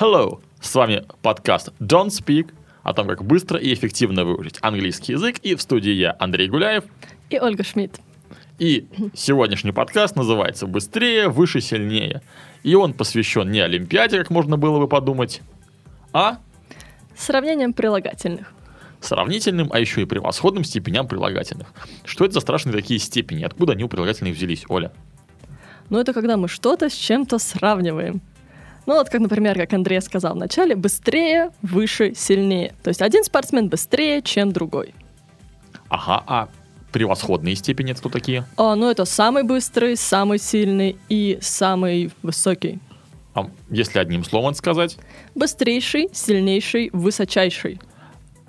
Hello! 0.00 0.40
С 0.62 0.74
вами 0.74 1.04
подкаст 1.20 1.74
Don't 1.78 2.06
Speak 2.06 2.54
о 2.82 2.94
том, 2.94 3.06
как 3.06 3.22
быстро 3.22 3.58
и 3.58 3.74
эффективно 3.74 4.24
выучить 4.24 4.56
английский 4.62 5.12
язык. 5.12 5.36
И 5.42 5.54
в 5.54 5.60
студии 5.60 5.92
я, 5.92 6.16
Андрей 6.18 6.48
Гуляев. 6.48 6.84
И 7.28 7.38
Ольга 7.38 7.62
Шмидт. 7.64 8.00
И 8.58 8.88
сегодняшний 9.12 9.72
подкаст 9.72 10.16
называется 10.16 10.66
«Быстрее, 10.66 11.28
выше, 11.28 11.60
сильнее». 11.60 12.22
И 12.62 12.74
он 12.74 12.94
посвящен 12.94 13.50
не 13.50 13.60
Олимпиаде, 13.60 14.16
как 14.16 14.30
можно 14.30 14.56
было 14.56 14.78
бы 14.78 14.88
подумать, 14.88 15.42
а 16.14 16.38
Сравнением 17.14 17.74
прилагательных. 17.74 18.54
сравнительным, 19.00 19.68
а 19.70 19.80
еще 19.80 20.00
и 20.00 20.06
превосходным 20.06 20.64
степеням 20.64 21.08
прилагательных. 21.08 21.74
Что 22.06 22.24
это 22.24 22.32
за 22.32 22.40
страшные 22.40 22.72
такие 22.72 22.98
степени? 22.98 23.44
Откуда 23.44 23.74
они 23.74 23.84
у 23.84 23.88
прилагательных 23.88 24.34
взялись, 24.34 24.64
Оля? 24.70 24.92
Но 25.90 26.00
это 26.00 26.14
когда 26.14 26.38
мы 26.38 26.48
что-то 26.48 26.88
с 26.88 26.94
чем-то 26.94 27.38
сравниваем. 27.38 28.22
Ну 28.90 28.96
вот, 28.96 29.08
как, 29.08 29.20
например, 29.20 29.56
как 29.56 29.72
Андрей 29.72 30.00
сказал 30.00 30.34
в 30.34 30.36
начале, 30.36 30.74
быстрее, 30.74 31.52
выше, 31.62 32.12
сильнее. 32.16 32.74
То 32.82 32.88
есть 32.88 33.00
один 33.00 33.22
спортсмен 33.22 33.68
быстрее, 33.68 34.20
чем 34.20 34.50
другой. 34.50 34.96
Ага, 35.88 36.24
а 36.26 36.48
превосходные 36.90 37.54
степени 37.54 37.92
это 37.92 38.00
кто 38.00 38.08
такие? 38.08 38.44
А, 38.56 38.74
ну 38.74 38.90
это 38.90 39.04
самый 39.04 39.44
быстрый, 39.44 39.96
самый 39.96 40.40
сильный 40.40 40.96
и 41.08 41.38
самый 41.40 42.10
высокий. 42.24 42.80
А 43.34 43.48
если 43.70 44.00
одним 44.00 44.24
словом 44.24 44.54
сказать? 44.54 44.98
Быстрейший, 45.36 46.08
сильнейший, 46.12 46.90
высочайший. 46.92 47.80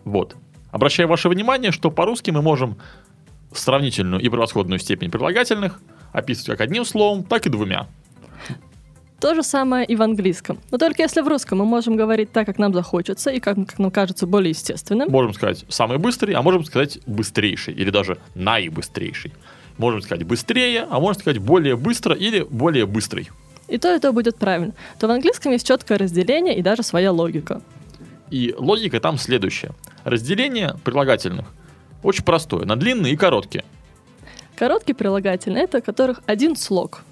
Вот. 0.06 0.36
Обращаю 0.72 1.08
ваше 1.08 1.30
внимание, 1.30 1.72
что 1.72 1.92
по-русски 1.92 2.32
мы 2.32 2.42
можем 2.42 2.80
сравнительную 3.54 4.20
и 4.20 4.28
превосходную 4.28 4.80
степень 4.80 5.12
прилагательных 5.12 5.80
описывать 6.14 6.48
как 6.48 6.62
одним 6.62 6.84
словом, 6.84 7.26
так 7.26 7.46
и 7.46 7.50
двумя. 7.52 7.88
То 9.22 9.36
же 9.36 9.44
самое 9.44 9.86
и 9.86 9.96
в 9.96 10.02
английском. 10.02 10.58
Но 10.72 10.80
только 10.80 11.04
если 11.04 11.22
в 11.22 11.28
русском 11.28 11.60
мы 11.60 11.66
можем 11.66 11.96
говорить 11.96 12.32
так, 12.32 12.48
как 12.48 12.58
нам 12.58 12.74
захочется, 12.74 13.30
и 13.30 13.40
как, 13.40 13.56
как 13.68 13.78
нам 13.78 13.92
кажется 13.92 14.26
более 14.26 14.50
естественным. 14.50 15.12
Можем 15.12 15.34
сказать 15.34 15.64
самый 15.70 16.00
быстрый, 16.00 16.34
а 16.34 16.42
можем 16.42 16.66
сказать 16.66 17.00
быстрейший, 17.06 17.76
или 17.76 17.92
даже 17.92 18.18
наибыстрейший. 18.34 19.32
Можем 19.78 20.02
сказать 20.02 20.26
быстрее, 20.26 20.88
а 20.90 21.00
можем 21.00 21.22
сказать 21.22 21.40
более 21.40 21.78
быстро 21.78 22.16
или 22.16 22.42
более 22.42 22.88
быстрый. 22.88 23.30
И 23.68 23.78
то, 23.78 23.94
и 23.96 24.00
то 24.00 24.12
будет 24.12 24.38
правильно. 24.38 24.74
То 25.00 25.08
в 25.08 25.12
английском 25.12 25.52
есть 25.52 25.68
четкое 25.68 26.00
разделение 26.00 26.58
и 26.58 26.64
даже 26.64 26.82
своя 26.82 27.12
логика. 27.12 27.62
И 28.32 28.56
логика 28.58 29.00
там 29.00 29.20
следующая. 29.20 29.72
Разделение 30.04 30.76
прилагательных 30.84 31.46
очень 32.04 32.24
простое, 32.24 32.66
на 32.66 32.76
длинные 32.76 33.14
и 33.14 33.16
короткие. 33.16 33.64
Короткие 34.56 34.96
прилагательные— 34.96 35.64
это 35.66 35.82
которых 35.82 36.22
один 36.26 36.56
слог. 36.56 37.04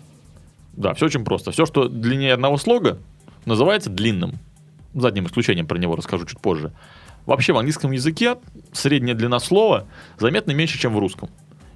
Да, 0.79 0.93
все 0.93 1.07
очень 1.07 1.25
просто. 1.25 1.51
Все, 1.51 1.65
что 1.65 1.89
длиннее 1.89 2.33
одного 2.33 2.55
слога, 2.55 2.99
называется 3.45 3.89
длинным. 3.89 4.39
За 4.93 5.09
одним 5.09 5.27
исключением 5.27 5.67
про 5.67 5.77
него 5.77 5.95
расскажу 5.97 6.25
чуть 6.25 6.39
позже. 6.39 6.71
Вообще 7.25 7.51
в 7.51 7.57
английском 7.57 7.91
языке 7.91 8.37
средняя 8.71 9.13
длина 9.13 9.39
слова 9.39 9.87
заметно 10.17 10.51
меньше, 10.51 10.79
чем 10.79 10.95
в 10.95 10.99
русском. 10.99 11.29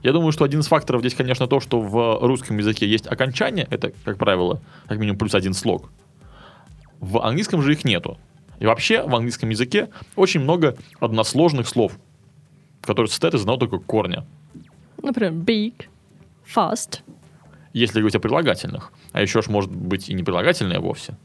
Я 0.04 0.14
думаю, 0.14 0.32
что 0.32 0.46
один 0.46 0.62
из 0.62 0.68
факторов 0.68 1.02
здесь, 1.02 1.16
конечно, 1.16 1.48
то, 1.48 1.60
что 1.60 1.82
в 1.82 2.26
русском 2.26 2.58
языке 2.58 2.88
есть 2.88 3.06
окончание, 3.06 3.68
это, 3.70 3.92
как 4.06 4.18
правило, 4.18 4.62
как 4.88 4.98
минимум 4.98 5.18
плюс 5.18 5.36
один 5.36 5.54
слог. 5.54 5.92
В 7.02 7.22
английском 7.22 7.62
же 7.62 7.74
их 7.74 7.84
нету. 7.84 8.18
И 8.60 8.66
вообще 8.66 9.04
в 9.04 9.14
английском 9.14 9.50
языке 9.50 9.90
очень 10.16 10.40
много 10.40 10.78
односложных 11.02 11.68
слов, 11.68 12.00
которые 12.82 13.10
состоят 13.10 13.34
из 13.36 13.42
одного 13.42 13.60
только 13.60 13.80
корня. 13.80 14.26
Например, 15.02 15.34
big, 15.34 15.88
fast. 16.56 17.02
Если 17.74 18.00
говорить 18.00 18.16
о 18.16 18.20
прилагательных. 18.20 18.92
А 19.12 19.22
еще 19.22 19.42
ж 19.42 19.48
может 19.48 19.72
быть 19.72 20.10
и 20.10 20.14
не 20.14 20.24
прилагательное 20.24 20.80
вовсе. 20.80 21.18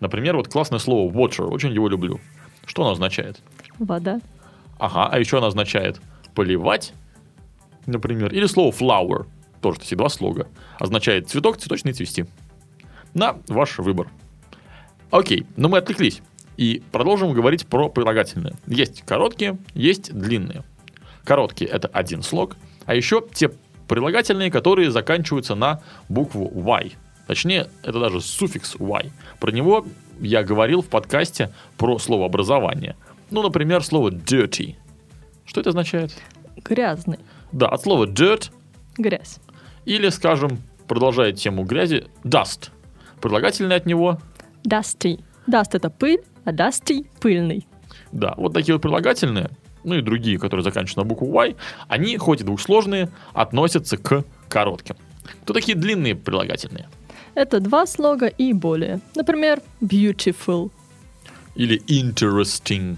Например, 0.00 0.36
вот 0.36 0.48
классное 0.48 0.78
слово 0.78 1.10
water, 1.12 1.46
очень 1.46 1.72
его 1.72 1.88
люблю. 1.88 2.20
Что 2.66 2.82
оно 2.82 2.92
означает? 2.92 3.40
Вода. 3.78 4.20
Ага, 4.78 5.08
а 5.10 5.18
еще 5.18 5.38
оно 5.38 5.46
означает 5.46 6.00
поливать, 6.34 6.92
например. 7.86 8.32
Или 8.32 8.46
слово 8.46 8.72
flower, 8.72 9.26
тоже 9.60 9.80
эти 9.82 9.94
два 9.94 10.08
слога. 10.08 10.48
Означает 10.78 11.28
цветок, 11.28 11.58
цветочный 11.58 11.92
цвести. 11.92 12.26
На 13.12 13.36
ваш 13.48 13.78
выбор. 13.78 14.08
Окей, 15.10 15.46
но 15.56 15.68
мы 15.68 15.78
отвлеклись. 15.78 16.22
И 16.56 16.82
продолжим 16.92 17.32
говорить 17.32 17.66
про 17.66 17.88
прилагательные. 17.88 18.54
Есть 18.66 19.02
короткие, 19.02 19.58
есть 19.74 20.12
длинные. 20.12 20.64
Короткие 21.24 21.70
это 21.70 21.88
один 21.88 22.22
слог, 22.22 22.56
а 22.84 22.94
еще 22.94 23.24
те 23.32 23.50
прилагательные, 23.88 24.50
которые 24.50 24.90
заканчиваются 24.90 25.54
на 25.54 25.80
букву 26.08 26.50
Y. 26.54 26.92
Точнее, 27.26 27.68
это 27.82 28.00
даже 28.00 28.20
суффикс 28.20 28.76
Y. 28.78 29.10
Про 29.40 29.50
него 29.50 29.86
я 30.20 30.42
говорил 30.42 30.82
в 30.82 30.86
подкасте 30.88 31.50
про 31.76 31.98
слово 31.98 32.26
образование. 32.26 32.96
Ну, 33.30 33.42
например, 33.42 33.82
слово 33.82 34.10
dirty. 34.10 34.76
Что 35.46 35.60
это 35.60 35.70
означает? 35.70 36.12
Грязный. 36.56 37.18
Да, 37.52 37.68
от 37.68 37.82
слова 37.82 38.06
dirt 38.06 38.50
Грязь. 38.98 39.38
или, 39.84 40.08
скажем, 40.10 40.58
продолжая 40.88 41.32
тему 41.32 41.64
грязи, 41.64 42.06
dust. 42.24 42.70
Прилагательное 43.20 43.76
от 43.78 43.86
него, 43.86 44.18
Dusty. 44.66 45.22
Dust— 45.46 45.70
это 45.72 45.90
пыль, 45.90 46.22
а 46.44 46.52
dusty— 46.52 47.06
пыльный. 47.20 47.66
да, 48.12 48.34
вот 48.36 48.54
такие 48.54 48.74
вот 48.74 48.82
прилагательные, 48.82 49.50
ну 49.84 49.96
и 49.96 50.02
другие, 50.02 50.38
которые 50.38 50.64
заканчиваются 50.64 51.00
на 51.00 51.04
букву 51.04 51.26
Y, 51.26 51.56
они, 51.88 52.16
хоть 52.16 52.40
и 52.40 52.44
двухсложные, 52.44 53.08
относятся 53.32 53.96
к 53.96 54.24
коротким. 54.48 54.96
Кто 55.42 55.54
такие 55.54 55.76
длинные 55.76 56.14
прилагательные? 56.14 56.88
Это 57.34 57.60
два 57.60 57.86
слога 57.86 58.26
и 58.26 58.52
более. 58.52 59.00
Например, 59.14 59.60
beautiful. 59.80 60.70
или 61.54 61.80
interesting. 61.86 62.96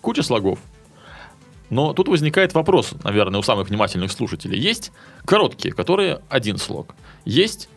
Куча 0.00 0.22
слогов. 0.22 0.58
Но 1.68 1.92
тут 1.92 2.08
возникает 2.08 2.54
вопрос, 2.54 2.94
наверное, 3.02 3.40
у 3.40 3.42
самых 3.42 3.68
внимательных 3.68 4.12
слушателей. 4.12 4.58
Есть 4.58 4.92
короткие, 5.24 5.74
которые 5.74 6.20
один 6.28 6.58
слог. 6.58 6.94
Есть 7.24 7.68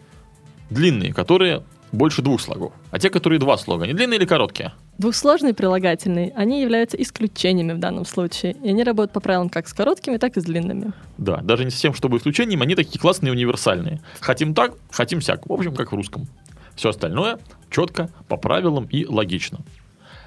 длинные, 0.70 1.14
которые 1.14 1.64
больше 1.92 2.22
двух 2.22 2.40
слогов. 2.40 2.72
А 2.92 3.00
те, 3.00 3.10
которые 3.10 3.40
два 3.40 3.58
слога, 3.58 3.86
они 3.86 3.94
длинные 3.94 4.20
или 4.20 4.26
короткие? 4.26 4.74
Двухсложные 5.00 5.54
прилагательные, 5.54 6.34
они 6.36 6.62
являются 6.62 6.98
исключениями 7.02 7.72
в 7.72 7.80
данном 7.80 8.04
случае. 8.04 8.58
И 8.62 8.68
они 8.68 8.84
работают 8.84 9.14
по 9.14 9.22
правилам 9.22 9.48
как 9.48 9.70
с 9.70 9.74
короткими, 9.74 10.18
так 10.18 10.36
и 10.36 10.42
с 10.42 10.44
длинными. 10.44 10.92
Да, 11.18 11.38
даже 11.38 11.64
не 11.64 11.72
совсем 11.72 11.94
чтобы 11.94 12.18
исключением, 12.18 12.62
они 12.64 12.76
такие 12.76 13.00
классные 13.00 13.32
универсальные. 13.32 14.02
Хотим 14.20 14.54
так, 14.54 14.74
хотим 14.92 15.22
сяк. 15.22 15.48
В 15.48 15.54
общем, 15.54 15.74
как 15.74 15.94
в 15.94 15.96
русском. 15.96 16.28
Все 16.76 16.90
остальное 16.90 17.40
четко, 17.70 18.10
по 18.28 18.36
правилам 18.36 18.88
и 18.92 19.06
логично. 19.06 19.60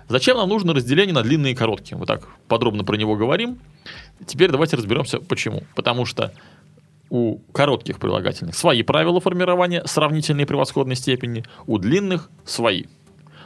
Зачем 0.09 0.39
нам 0.39 0.49
нужно 0.49 0.73
разделение 0.73 1.15
на 1.15 1.23
длинные 1.23 1.53
и 1.53 1.55
короткие? 1.55 1.99
Мы 1.99 2.07
так 2.07 2.27
подробно 2.49 2.83
про 2.83 2.97
него 2.97 3.15
говорим. 3.15 3.59
Теперь 4.27 4.51
давайте 4.51 4.77
разберемся, 4.77 5.19
почему. 5.19 5.65
Потому 5.75 6.07
что 6.07 6.33
у 7.11 7.41
коротких 7.53 7.99
прилагательных 7.99 8.55
свои 8.55 8.83
правила 8.83 9.21
формирования 9.21 9.83
сравнительной 9.85 10.47
превосходной 10.47 10.97
степени, 10.97 11.45
у 11.67 11.77
длинных 11.77 12.31
свои. 12.47 12.85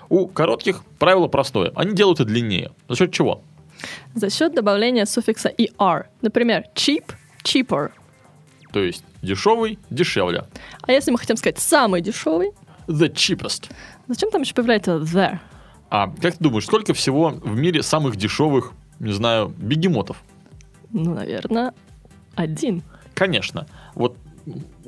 У 0.09 0.27
коротких 0.27 0.83
правило 0.99 1.27
простое. 1.29 1.73
Они 1.75 1.95
делают 1.95 2.21
и 2.21 2.25
длиннее. 2.25 2.71
За 2.89 2.97
счет 2.97 3.13
чего? 3.13 3.43
За 4.15 4.31
счет 4.31 4.55
добавления 4.55 5.05
суффикса 5.05 5.51
er. 5.79 6.07
Например, 6.23 6.65
cheap— 6.75 7.05
cheaper. 7.45 7.91
То 8.73 8.81
есть 8.83 9.05
дешевый, 9.23 9.79
дешевле. 9.91 10.45
А 10.83 10.93
если 10.93 11.11
мы 11.11 11.19
хотим 11.19 11.37
сказать 11.37 11.59
самый 11.59 12.01
дешевый, 12.01 12.51
The 12.87 13.13
cheapest. 13.13 13.71
зачем 14.07 14.31
там 14.31 14.43
еще 14.43 14.55
появляется 14.55 14.97
there? 14.99 15.39
А 15.91 16.09
как 16.09 16.35
ты 16.37 16.45
думаешь, 16.45 16.65
сколько 16.67 16.95
всего 16.95 17.31
в 17.31 17.57
мире 17.57 17.83
самых 17.83 18.17
дешевых, 18.17 18.73
не 19.01 19.13
знаю, 19.13 19.49
бегемотов? 19.57 20.23
Ну, 20.91 21.15
наверное, 21.15 21.75
один. 22.35 22.83
Конечно. 23.15 23.67
Вот 23.95 24.17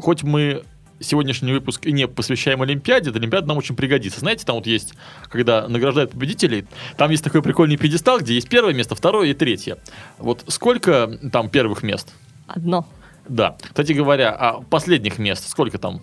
хоть 0.00 0.22
мы 0.22 0.64
сегодняшний 1.00 1.52
выпуск 1.52 1.86
и 1.86 1.92
не 1.92 2.06
посвящаем 2.08 2.62
Олимпиаде, 2.62 3.10
эта 3.10 3.18
Олимпиада 3.18 3.46
нам 3.48 3.56
очень 3.58 3.76
пригодится. 3.76 4.20
Знаете, 4.20 4.44
там 4.44 4.56
вот 4.56 4.66
есть, 4.66 4.94
когда 5.28 5.68
награждают 5.68 6.12
победителей, 6.12 6.66
там 6.96 7.10
есть 7.10 7.24
такой 7.24 7.42
прикольный 7.42 7.76
пьедестал, 7.76 8.20
где 8.20 8.34
есть 8.34 8.48
первое 8.48 8.74
место, 8.74 8.94
второе 8.94 9.28
и 9.28 9.34
третье. 9.34 9.78
Вот 10.18 10.44
сколько 10.48 11.18
там 11.32 11.50
первых 11.50 11.82
мест? 11.82 12.12
Одно. 12.46 12.86
Да. 13.28 13.56
Кстати 13.60 13.92
говоря, 13.92 14.30
а 14.30 14.60
последних 14.62 15.18
мест 15.18 15.48
сколько 15.48 15.78
там? 15.78 16.00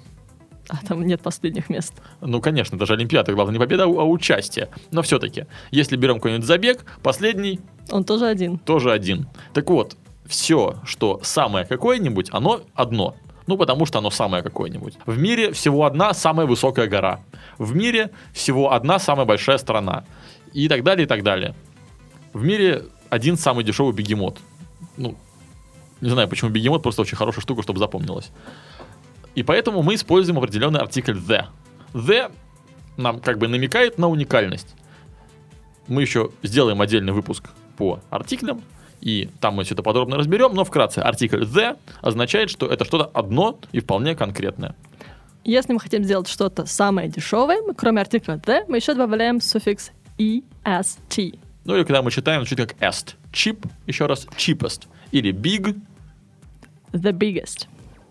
А 0.68 0.78
там 0.78 1.06
нет 1.06 1.22
последних 1.22 1.70
мест. 1.70 1.94
Ну, 2.22 2.42
конечно, 2.42 2.78
даже 2.78 2.94
Олимпиада, 2.94 3.34
главное 3.34 3.54
не 3.54 3.60
победа, 3.60 3.84
а 3.84 3.88
участие. 3.88 4.70
Но 4.92 5.02
все-таки, 5.04 5.46
если 5.72 5.96
берем 5.96 6.16
какой-нибудь 6.16 6.46
забег, 6.46 6.86
последний 7.04 7.60
Он 7.92 8.04
тоже 8.04 8.26
один. 8.26 8.58
тоже 8.58 8.92
один. 8.92 9.28
Так 9.54 9.70
вот, 9.70 9.96
все, 10.26 10.78
что 10.84 11.20
самое 11.24 11.66
какое-нибудь, 11.66 12.30
оно 12.32 12.62
одно. 12.74 13.16
Ну, 13.48 13.58
потому 13.58 13.86
что 13.86 14.00
оно 14.00 14.10
самое 14.10 14.44
какое-нибудь. 14.44 14.96
В 15.06 15.18
мире 15.18 15.52
всего 15.52 15.86
одна 15.86 16.14
самая 16.14 16.48
высокая 16.48 16.88
гора. 16.88 17.20
В 17.58 17.76
мире 17.76 18.12
всего 18.34 18.74
одна 18.74 18.98
самая 19.00 19.26
большая 19.26 19.58
страна. 19.58 20.04
И 20.54 20.68
так 20.68 20.84
далее, 20.84 21.06
и 21.06 21.08
так 21.08 21.24
далее. 21.24 21.54
В 22.34 22.44
мире 22.44 22.86
один 23.10 23.38
самый 23.38 23.64
дешевый 23.64 23.94
бегемот. 23.94 24.40
Ну, 24.98 25.16
не 26.02 26.10
знаю, 26.10 26.28
почему 26.28 26.50
бегемот, 26.50 26.82
просто 26.82 27.02
очень 27.04 27.18
хорошая 27.18 27.42
штука, 27.42 27.62
чтобы 27.62 27.80
запомнилось. 27.80 28.32
И 29.36 29.44
поэтому 29.44 29.84
мы 29.84 29.96
используем 29.96 30.40
определенный 30.40 30.80
артикль 30.80 31.18
the. 31.18 31.46
The 31.94 32.32
нам 32.98 33.20
как 33.20 33.38
бы 33.38 33.48
намекает 33.48 33.98
на 33.98 34.08
уникальность. 34.08 34.76
Мы 35.88 36.02
еще 36.02 36.32
сделаем 36.42 36.82
отдельный 36.82 37.14
выпуск 37.14 37.50
по 37.78 38.00
артиклям, 38.10 38.62
и 39.02 39.30
там 39.40 39.56
мы 39.56 39.64
все 39.64 39.74
это 39.74 39.84
подробно 39.84 40.18
разберем, 40.18 40.54
но 40.54 40.64
вкратце, 40.64 41.00
артикль 41.00 41.44
the 41.44 41.78
означает, 42.02 42.50
что 42.50 42.68
это 42.68 42.86
что-то 42.86 43.06
одно 43.14 43.60
и 43.72 43.80
вполне 43.80 44.16
конкретное. 44.16 44.76
Если 45.44 45.74
мы 45.74 45.80
хотим 45.80 46.04
сделать 46.04 46.28
что-то 46.28 46.66
самое 46.66 47.08
дешевое, 47.08 47.62
мы, 47.62 47.76
кроме 47.76 48.02
артикля 48.02 48.36
the, 48.36 48.66
мы 48.68 48.78
еще 48.78 48.94
добавляем 48.94 49.40
суффикс 49.42 49.92
est. 50.18 51.40
Ну 51.66 51.76
или 51.76 51.84
когда 51.84 52.02
мы 52.02 52.12
читаем, 52.12 52.42
звучит 52.46 52.60
как 52.60 52.82
est. 52.82 53.16
Cheap, 53.32 53.68
еще 53.86 54.06
раз, 54.06 54.28
cheapest. 54.38 54.88
Или 55.12 55.32
big. 55.32 55.76
The 56.92 57.12
biggest. 57.12 57.68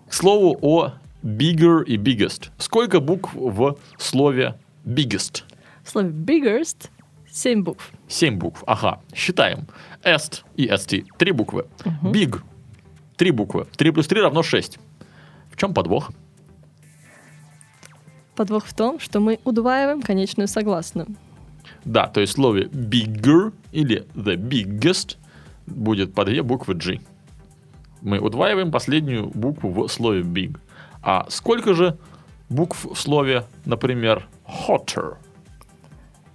К 0.09 0.13
слову 0.13 0.59
о 0.61 0.93
bigger 1.23 1.85
и 1.85 1.97
biggest. 1.97 2.51
Сколько 2.59 3.01
букв 3.01 3.33
в 3.35 3.77
слове 3.99 4.57
biggest? 4.85 5.43
В 5.83 5.91
слове 5.91 6.11
biggest 6.11 6.91
7 7.35 7.65
букв. 7.65 7.91
Семь 8.07 8.39
букв. 8.39 8.63
Ага, 8.65 9.01
считаем. 9.13 9.67
Est 10.05 10.45
и 10.55 10.69
st. 10.69 11.05
Три 11.19 11.33
буквы. 11.33 11.67
Big. 12.03 12.41
Три 13.17 13.33
буквы. 13.33 13.67
Три 13.77 13.91
плюс 13.91 14.07
три 14.07 14.21
равно 14.21 14.45
шесть. 14.45 14.79
В 15.51 15.57
чем 15.57 15.75
подвох? 15.75 16.13
Подвох 18.37 18.67
в 18.67 18.73
том, 18.73 19.01
что 19.01 19.19
мы 19.19 19.41
удваиваем 19.45 20.01
конечную 20.01 20.47
согласную. 20.47 21.09
Да, 21.85 22.07
то 22.07 22.21
есть 22.21 22.35
в 22.35 22.37
слове 22.37 22.67
bigger 22.67 23.53
или 23.73 24.07
the 24.15 24.37
biggest 24.37 25.17
будет 25.67 26.15
по 26.15 26.25
две 26.25 26.41
буквы 26.41 26.75
G. 26.75 27.01
Мы 28.01 28.21
удваиваем 28.21 28.71
последнюю 28.71 29.27
букву 29.27 29.71
в 29.71 29.89
слове 29.89 30.23
big. 30.23 30.57
А 31.03 31.27
сколько 31.31 31.75
же 31.75 31.99
букв 32.49 32.85
в 32.85 32.97
слове, 32.97 33.45
например, 33.65 34.29
hotter? 34.47 35.17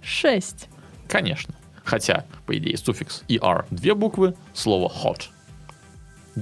6. 0.02 0.68
Конечно. 1.10 1.54
Хотя, 1.84 2.24
по 2.46 2.56
идее, 2.56 2.76
суффикс 2.76 3.24
er 3.28 3.64
две 3.70 3.94
буквы, 3.94 4.34
слово 4.54 4.88
hot. 4.88 5.22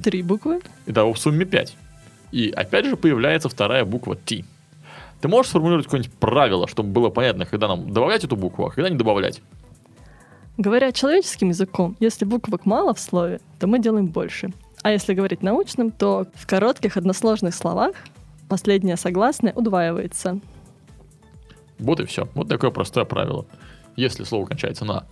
Три 0.02 0.22
буквы. 0.22 0.60
Итого 0.86 1.14
в 1.14 1.18
сумме 1.18 1.46
5. 1.46 1.76
И 2.32 2.50
опять 2.50 2.84
же 2.84 2.96
появляется 2.96 3.48
вторая 3.48 3.86
буква 3.86 4.14
T. 4.14 4.44
Ты 5.22 5.28
можешь 5.28 5.48
сформулировать 5.48 5.86
какое-нибудь 5.86 6.14
правило, 6.18 6.68
чтобы 6.68 6.90
было 6.90 7.08
понятно, 7.08 7.46
когда 7.46 7.66
нам 7.66 7.90
добавлять 7.92 8.24
эту 8.24 8.36
букву, 8.36 8.66
а 8.66 8.70
когда 8.70 8.90
не 8.90 8.96
добавлять? 8.96 9.40
Говоря 10.58 10.92
человеческим 10.92 11.48
языком, 11.48 11.96
если 11.98 12.26
буквок 12.26 12.66
мало 12.66 12.92
в 12.92 13.00
слове, 13.00 13.40
то 13.58 13.66
мы 13.66 13.78
делаем 13.78 14.06
больше. 14.06 14.50
А 14.82 14.92
если 14.92 15.14
говорить 15.14 15.42
научным, 15.42 15.90
то 15.90 16.26
в 16.34 16.46
коротких 16.46 16.96
односложных 16.98 17.54
словах 17.54 17.94
последняя 18.48 18.96
согласная 18.96 19.54
удваивается. 19.54 20.40
Вот 21.78 22.00
и 22.00 22.04
все. 22.04 22.28
Вот 22.34 22.48
такое 22.48 22.70
простое 22.70 23.04
правило. 23.04 23.46
Если 23.98 24.22
слово 24.22 24.46
кончается 24.46 24.84
на 24.84 25.06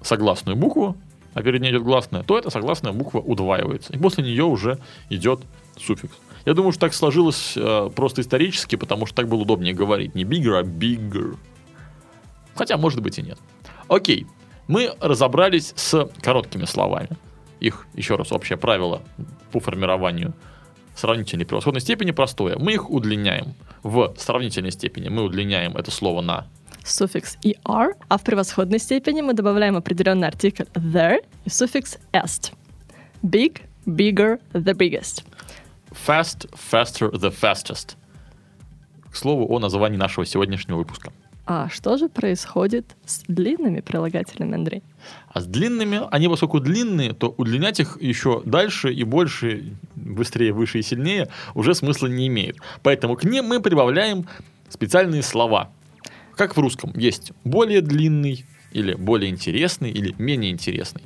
согласную 0.00 0.56
букву, 0.56 0.96
а 1.34 1.42
перед 1.42 1.60
ней 1.60 1.72
идет 1.72 1.82
гласная, 1.82 2.22
то 2.22 2.38
эта 2.38 2.50
согласная 2.50 2.92
буква 2.92 3.18
удваивается. 3.18 3.92
И 3.92 3.98
после 3.98 4.22
нее 4.22 4.44
уже 4.44 4.78
идет 5.10 5.40
суффикс. 5.76 6.14
Я 6.44 6.54
думаю, 6.54 6.70
что 6.70 6.82
так 6.82 6.94
сложилось 6.94 7.54
э, 7.56 7.90
просто 7.96 8.20
исторически, 8.20 8.76
потому 8.76 9.06
что 9.06 9.16
так 9.16 9.26
было 9.26 9.40
удобнее 9.40 9.74
говорить. 9.74 10.14
Не 10.14 10.22
bigger, 10.22 10.60
а 10.60 10.62
bigger. 10.62 11.36
Хотя, 12.54 12.76
может 12.76 13.02
быть, 13.02 13.18
и 13.18 13.22
нет. 13.22 13.38
Окей. 13.88 14.28
Мы 14.68 14.94
разобрались 15.00 15.72
с 15.74 16.08
короткими 16.20 16.64
словами. 16.64 17.08
Их, 17.58 17.88
еще 17.94 18.14
раз, 18.14 18.30
общее 18.30 18.56
правило 18.56 19.02
по 19.50 19.58
формированию 19.58 20.32
сравнительной 20.94 21.44
превосходной 21.44 21.80
степени 21.80 22.12
простое. 22.12 22.56
Мы 22.56 22.74
их 22.74 22.88
удлиняем. 22.88 23.54
В 23.82 24.14
сравнительной 24.16 24.70
степени 24.70 25.08
мы 25.08 25.24
удлиняем 25.24 25.76
это 25.76 25.90
слово 25.90 26.20
на 26.20 26.46
Суффикс 26.86 27.36
er, 27.42 27.94
а 28.08 28.18
в 28.18 28.22
превосходной 28.22 28.78
степени 28.78 29.20
мы 29.20 29.34
добавляем 29.34 29.76
определенный 29.76 30.28
артикль 30.28 30.64
there 30.74 31.18
и 31.44 31.50
суффикс 31.50 31.98
est. 32.12 32.52
Big, 33.22 33.62
bigger, 33.86 34.40
the 34.52 34.74
biggest. 34.74 35.24
fast, 35.96 36.46
faster, 36.54 37.10
the 37.10 37.30
fastest. 37.30 37.96
К 39.10 39.16
слову 39.16 39.46
о 39.48 39.58
названии 39.58 39.96
нашего 39.96 40.26
сегодняшнего 40.26 40.78
выпуска. 40.78 41.12
А 41.48 41.68
что 41.68 41.96
же 41.96 42.08
происходит 42.08 42.96
с 43.04 43.22
длинными 43.28 43.80
прилагательными, 43.80 44.54
Андрей? 44.54 44.82
А 45.28 45.40
с 45.40 45.46
длинными, 45.46 46.00
они 46.10 46.28
поскольку 46.28 46.58
длинные, 46.58 47.12
то 47.12 47.32
удлинять 47.36 47.78
их 47.78 47.98
еще 48.00 48.42
дальше 48.44 48.92
и 48.92 49.04
больше, 49.04 49.76
быстрее, 49.94 50.52
выше 50.52 50.80
и 50.80 50.82
сильнее 50.82 51.28
уже 51.54 51.74
смысла 51.74 52.08
не 52.08 52.26
имеет. 52.26 52.56
Поэтому 52.82 53.14
к 53.14 53.22
ним 53.22 53.44
мы 53.46 53.60
прибавляем 53.60 54.26
специальные 54.68 55.22
слова. 55.22 55.70
Как 56.36 56.56
в 56.56 56.60
русском 56.60 56.92
есть 56.96 57.32
более 57.44 57.80
длинный, 57.80 58.44
или 58.72 58.94
более 58.94 59.30
интересный, 59.30 59.90
или 59.90 60.14
менее 60.18 60.50
интересный. 60.50 61.02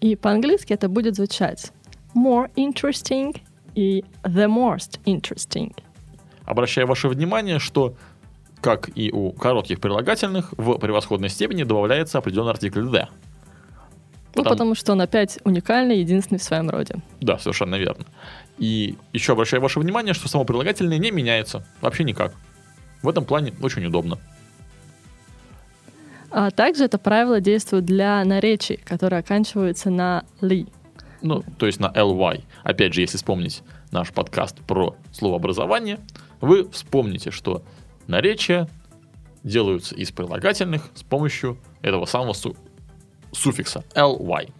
И 0.00 0.14
по-английски 0.14 0.72
это 0.72 0.88
будет 0.88 1.16
звучать 1.16 1.72
more 2.14 2.50
interesting 2.54 3.40
и 3.74 4.04
the 4.22 4.46
most 4.46 5.00
interesting. 5.04 5.74
Обращаю 6.44 6.86
ваше 6.86 7.08
внимание, 7.08 7.58
что, 7.58 7.96
как 8.60 8.88
и 8.94 9.10
у 9.10 9.32
коротких 9.32 9.80
прилагательных, 9.80 10.52
в 10.56 10.78
превосходной 10.78 11.28
степени 11.28 11.64
добавляется 11.64 12.18
определенный 12.18 12.52
артикль 12.52 12.82
the. 12.86 13.06
Ну, 14.36 14.42
Потому- 14.42 14.54
потому 14.54 14.74
что 14.74 14.92
он 14.92 15.00
опять 15.00 15.38
уникальный, 15.44 15.98
единственный 16.00 16.38
в 16.38 16.42
своем 16.42 16.68
роде. 16.70 16.96
Да, 17.20 17.38
совершенно 17.38 17.76
верно. 17.76 18.04
И 18.58 18.96
еще 19.14 19.32
обращаю 19.32 19.62
ваше 19.62 19.80
внимание, 19.80 20.12
что 20.14 20.28
само 20.28 20.44
прилагательное 20.44 20.98
не 20.98 21.10
меняется. 21.10 21.66
Вообще 21.80 22.04
никак. 22.04 22.34
В 23.02 23.08
этом 23.08 23.24
плане 23.24 23.54
очень 23.62 23.84
удобно. 23.86 24.18
А 26.30 26.50
также 26.50 26.84
это 26.84 26.98
правило 26.98 27.40
действует 27.40 27.84
для 27.84 28.24
наречий, 28.24 28.78
которые 28.84 29.20
оканчиваются 29.20 29.90
на 29.90 30.24
ли. 30.40 30.66
Ну, 31.22 31.42
то 31.58 31.66
есть 31.66 31.80
на 31.80 31.86
ly. 31.86 32.44
Опять 32.62 32.94
же, 32.94 33.00
если 33.00 33.16
вспомнить 33.16 33.62
наш 33.90 34.12
подкаст 34.12 34.60
про 34.60 34.96
словообразование, 35.12 35.98
вы 36.40 36.68
вспомните, 36.70 37.30
что 37.30 37.62
наречия 38.06 38.68
делаются 39.42 39.94
из 39.94 40.10
прилагательных 40.10 40.90
с 40.94 41.02
помощью 41.02 41.58
этого 41.82 42.04
самого 42.04 42.32
су- 42.32 42.56
суффикса 43.32 43.84
ly. 43.94 44.50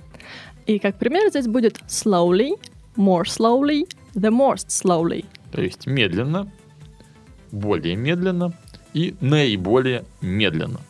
И 0.66 0.78
как 0.78 0.98
пример 0.98 1.28
здесь 1.28 1.46
будет 1.46 1.78
slowly, 1.88 2.58
more 2.96 3.24
slowly, 3.24 3.88
the 4.14 4.30
most 4.30 4.68
slowly. 4.68 5.24
То 5.52 5.60
есть 5.60 5.86
медленно, 5.86 6.50
более 7.52 7.96
медленно 7.96 8.52
и 8.92 9.14
наиболее 9.20 10.04
медленно. 10.20 10.80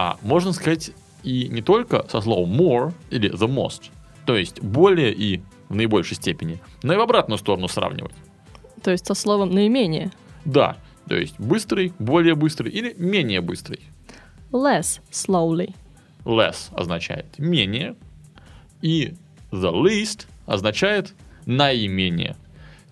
А 0.00 0.16
можно 0.22 0.52
сказать 0.52 0.92
и 1.24 1.48
не 1.48 1.60
только 1.60 2.06
со 2.08 2.20
словом 2.20 2.52
more 2.52 2.92
или 3.10 3.32
the 3.32 3.48
most, 3.48 3.90
то 4.26 4.36
есть 4.36 4.62
более 4.62 5.12
и 5.12 5.42
в 5.68 5.74
наибольшей 5.74 6.16
степени, 6.16 6.60
но 6.84 6.94
и 6.94 6.96
в 6.96 7.00
обратную 7.00 7.36
сторону 7.36 7.66
сравнивать. 7.66 8.14
То 8.80 8.92
есть 8.92 9.08
со 9.08 9.14
словом 9.14 9.50
наименее. 9.50 10.12
Да, 10.44 10.76
то 11.08 11.16
есть 11.16 11.34
быстрый, 11.40 11.92
более 11.98 12.36
быстрый 12.36 12.70
или 12.70 12.94
менее 12.96 13.40
быстрый. 13.40 13.80
Less 14.52 15.00
slowly. 15.10 15.74
Less 16.24 16.72
означает 16.76 17.36
менее, 17.36 17.96
и 18.80 19.14
the 19.50 19.72
least 19.72 20.26
означает 20.46 21.12
наименее. 21.44 22.36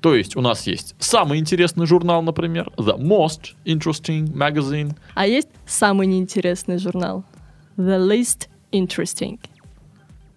То 0.07 0.15
есть 0.15 0.37
у 0.37 0.41
нас 0.41 0.69
есть 0.69 0.95
самый 1.01 1.41
интересный 1.41 1.85
журнал, 1.85 2.23
например, 2.23 2.71
the 2.77 2.97
most 2.97 3.57
interesting 3.65 4.33
magazine, 4.33 4.95
А 5.15 5.27
есть 5.27 5.49
самый 5.67 6.07
неинтересный 6.07 6.79
журнал. 6.79 7.25
The 7.77 7.99
least 7.99 8.47
interesting. 8.71 9.41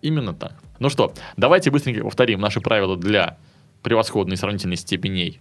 Именно 0.02 0.34
так. 0.34 0.54
Ну 0.80 0.90
что, 0.90 1.14
давайте 1.38 1.70
быстренько 1.70 2.02
повторим 2.02 2.42
наши 2.42 2.62
правила 2.62 2.98
для 2.98 3.38
превосходной 3.84 4.38
сравнительной 4.38 4.76
степеней 4.76 5.40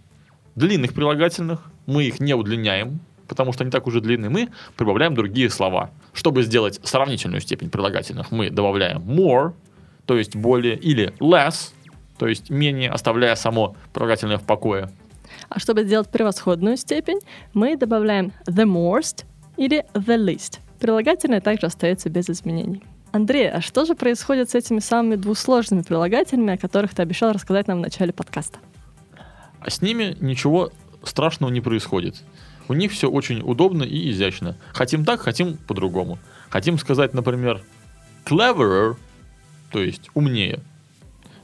длинных 0.53 0.93
прилагательных. 0.93 1.63
Мы 1.87 2.03
их 2.03 2.19
не 2.19 2.35
удлиняем, 2.35 2.99
потому 3.27 3.51
что 3.51 3.63
они 3.63 3.71
так 3.71 3.87
уже 3.87 3.99
длинны. 3.99 4.29
Мы 4.29 4.49
прибавляем 4.77 5.15
другие 5.15 5.49
слова. 5.49 5.89
Чтобы 6.13 6.43
сделать 6.43 6.79
сравнительную 6.83 7.41
степень 7.41 7.71
прилагательных, 7.71 8.29
мы 8.29 8.51
добавляем 8.51 8.99
more, 8.99 9.53
то 10.05 10.15
есть 10.15 10.35
более, 10.35 10.75
или 10.75 11.15
less, 11.19 11.71
то 12.19 12.27
есть 12.27 12.49
менее, 12.49 12.91
оставляя 12.91 13.35
само 13.35 13.75
прилагательное 13.93 14.37
в 14.37 14.43
покое. 14.43 14.91
А 15.47 15.59
чтобы 15.59 15.83
сделать 15.83 16.09
превосходную 16.09 16.75
степень, 16.75 17.19
мы 17.53 17.77
добавляем 17.77 18.33
the 18.45 18.65
most 18.65 19.25
или 19.57 19.85
the 19.93 20.17
least. 20.17 20.59
Прилагательное 20.79 21.41
также 21.41 21.67
остается 21.67 22.09
без 22.09 22.29
изменений. 22.29 22.83
Андрей, 23.11 23.49
а 23.49 23.61
что 23.61 23.85
же 23.85 23.95
происходит 23.95 24.49
с 24.49 24.55
этими 24.55 24.79
самыми 24.79 25.15
двусложными 25.15 25.81
прилагательными, 25.81 26.53
о 26.53 26.57
которых 26.57 26.93
ты 26.93 27.01
обещал 27.01 27.31
рассказать 27.31 27.67
нам 27.67 27.79
в 27.79 27.81
начале 27.81 28.13
подкаста? 28.13 28.59
А 29.61 29.69
с 29.69 29.81
ними 29.81 30.15
ничего 30.19 30.71
страшного 31.03 31.51
не 31.51 31.61
происходит. 31.61 32.21
У 32.67 32.73
них 32.73 32.91
все 32.91 33.09
очень 33.09 33.41
удобно 33.41 33.83
и 33.83 34.11
изящно. 34.11 34.57
Хотим 34.73 35.05
так, 35.05 35.21
хотим 35.21 35.57
по-другому. 35.57 36.19
Хотим 36.49 36.77
сказать, 36.77 37.13
например, 37.13 37.61
cleverer, 38.25 38.95
то 39.71 39.81
есть 39.81 40.09
умнее. 40.13 40.59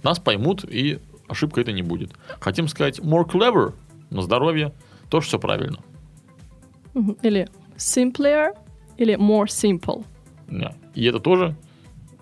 Нас 0.05 0.19
поймут, 0.19 0.63
и 0.63 0.99
ошибка 1.27 1.61
это 1.61 1.71
не 1.71 1.81
будет. 1.81 2.11
Хотим 2.39 2.67
сказать 2.67 2.99
more 2.99 3.25
clever, 3.25 3.73
на 4.11 4.21
здоровье, 4.21 4.71
тоже 5.09 5.25
все 5.25 5.39
правильно. 5.39 5.79
Или 7.23 7.49
simpler, 7.75 8.55
или 8.97 9.15
more 9.15 9.47
simple. 9.47 10.05
Да. 10.47 10.75
И 10.93 11.05
это 11.05 11.19
тоже 11.19 11.55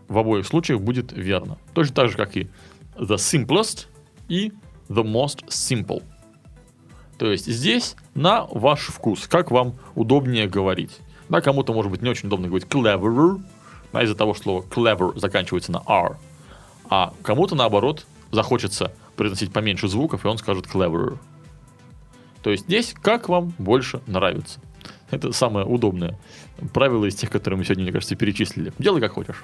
в 0.08 0.18
обоих 0.18 0.48
случаях 0.48 0.80
будет 0.80 1.12
верно. 1.12 1.58
Точно 1.74 1.94
так 1.94 2.10
же, 2.10 2.16
как 2.16 2.38
и 2.38 2.48
the 2.96 3.18
simplest 3.18 3.88
и 4.30 4.54
the 4.88 5.04
most 5.04 5.46
simple. 5.50 6.02
То 7.18 7.30
есть 7.30 7.48
здесь 7.48 7.98
на 8.16 8.46
ваш 8.46 8.88
вкус, 8.88 9.28
как 9.28 9.52
вам 9.52 9.76
удобнее 9.96 10.48
говорить. 10.48 11.00
Да, 11.28 11.42
кому-то 11.42 11.74
может 11.74 11.92
быть 11.92 12.02
не 12.02 12.10
очень 12.10 12.28
удобно 12.28 12.48
говорить 12.48 12.70
cleverer, 12.70 13.42
да, 13.92 14.04
из-за 14.04 14.16
того, 14.16 14.34
что 14.34 14.44
слово 14.44 14.64
clever 14.64 15.20
заканчивается 15.20 15.74
на 15.74 15.84
r. 15.86 16.18
А 16.90 17.14
кому-то, 17.22 17.56
наоборот, 17.56 18.06
захочется 18.32 18.92
произносить 19.16 19.52
поменьше 19.52 19.88
звуков, 19.88 20.26
и 20.26 20.28
он 20.28 20.38
скажет 20.38 20.66
cleverer. 20.66 21.18
То 22.42 22.50
есть 22.50 22.66
здесь 22.66 22.94
как 23.02 23.30
вам 23.30 23.54
больше 23.58 24.02
нравится. 24.08 24.60
Это 25.12 25.32
самое 25.32 25.66
удобное 25.66 26.18
правило 26.74 27.06
из 27.06 27.16
тех, 27.16 27.30
которые 27.30 27.58
мы 27.58 27.66
сегодня, 27.66 27.84
мне 27.84 27.92
кажется, 27.92 28.16
перечислили. 28.16 28.74
Делай 28.80 29.02
как 29.02 29.14
хочешь. 29.14 29.44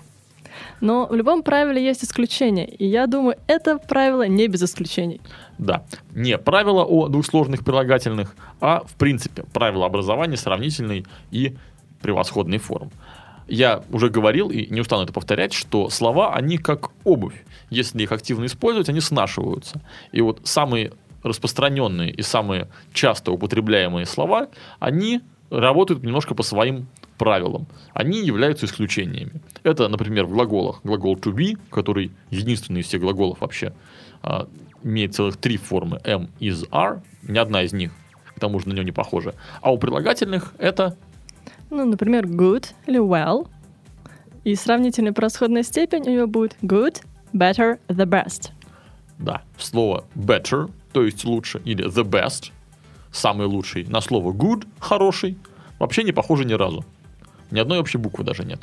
Но 0.82 1.08
в 1.08 1.14
любом 1.14 1.44
правиле 1.44 1.84
есть 1.84 2.04
исключения, 2.04 2.66
и 2.66 2.86
я 2.86 3.08
думаю, 3.08 3.38
это 3.48 3.78
правило 3.78 4.28
не 4.28 4.48
без 4.48 4.64
исключений. 4.64 5.22
Да, 5.58 5.84
не 6.14 6.38
правило 6.38 6.84
о 6.84 7.08
двухсложных 7.08 7.64
прилагательных, 7.64 8.36
а 8.60 8.84
в 8.86 8.94
принципе 8.96 9.44
правило 9.54 9.86
образования 9.86 10.38
сравнительной 10.38 11.06
и 11.32 11.56
превосходной 12.02 12.58
форм. 12.58 12.92
Я 13.50 13.84
уже 13.92 14.10
говорил 14.10 14.50
и 14.50 14.68
не 14.72 14.82
устану 14.82 15.04
это 15.04 15.14
повторять, 15.14 15.54
что 15.54 15.90
слова, 15.90 16.36
они 16.36 16.58
как 16.58 16.92
обувь. 17.04 17.44
Если 17.70 18.04
их 18.04 18.12
активно 18.12 18.46
использовать, 18.46 18.90
они 18.90 19.02
снашиваются. 19.02 19.82
И 20.12 20.22
вот 20.22 20.42
самые 20.44 20.94
распространенные 21.24 22.12
и 22.12 22.22
самые 22.22 22.70
часто 22.94 23.32
употребляемые 23.32 24.06
слова, 24.06 24.50
они 24.80 25.22
работают 25.50 26.04
немножко 26.04 26.36
по 26.36 26.44
своим 26.44 26.88
правилам. 27.18 27.68
Они 27.94 28.24
являются 28.24 28.66
исключениями. 28.66 29.42
Это, 29.64 29.88
например, 29.88 30.26
в 30.26 30.32
глаголах. 30.32 30.82
Глагол 30.84 31.16
to 31.16 31.34
be, 31.34 31.58
который 31.72 32.12
единственный 32.30 32.82
из 32.82 32.86
всех 32.88 33.02
глаголов 33.02 33.42
вообще, 33.42 33.74
а, 34.22 34.48
имеет 34.84 35.16
целых 35.16 35.38
три 35.38 35.58
формы. 35.58 36.00
am, 36.06 36.30
is, 36.40 36.70
are. 36.70 37.02
Ни 37.24 37.38
одна 37.38 37.64
из 37.64 37.74
них, 37.74 37.92
к 38.36 38.40
тому 38.40 38.60
же, 38.60 38.70
на 38.70 38.74
нее 38.74 38.86
не 38.86 38.92
похожа. 38.92 39.34
А 39.62 39.74
у 39.74 39.78
прилагательных 39.78 40.54
это 40.60 40.96
Ну, 41.70 41.86
например, 41.86 42.26
good 42.26 42.68
или 42.88 43.00
well. 43.00 43.48
И 44.44 44.56
сравнительная 44.56 45.14
превосходная 45.14 45.64
степень 45.64 46.04
у 46.08 46.12
него 46.12 46.28
будет 46.28 46.56
good, 46.62 47.04
better, 47.34 47.80
the 47.88 48.06
best. 48.06 48.52
Да, 49.18 49.42
слово 49.58 50.06
better, 50.16 50.72
то 50.94 51.04
есть 51.04 51.26
лучше, 51.26 51.62
или 51.66 51.86
the 51.86 52.04
best, 52.04 52.52
самый 53.12 53.48
лучший, 53.48 53.86
на 53.86 54.02
слово 54.02 54.32
good, 54.32 54.66
хороший, 54.80 55.38
вообще 55.78 56.04
не 56.04 56.12
похоже 56.12 56.46
ни 56.46 56.54
разу. 56.54 56.86
Ни 57.52 57.60
одной 57.60 57.80
общей 57.80 57.98
буквы 57.98 58.24
даже 58.24 58.46
нет. 58.46 58.62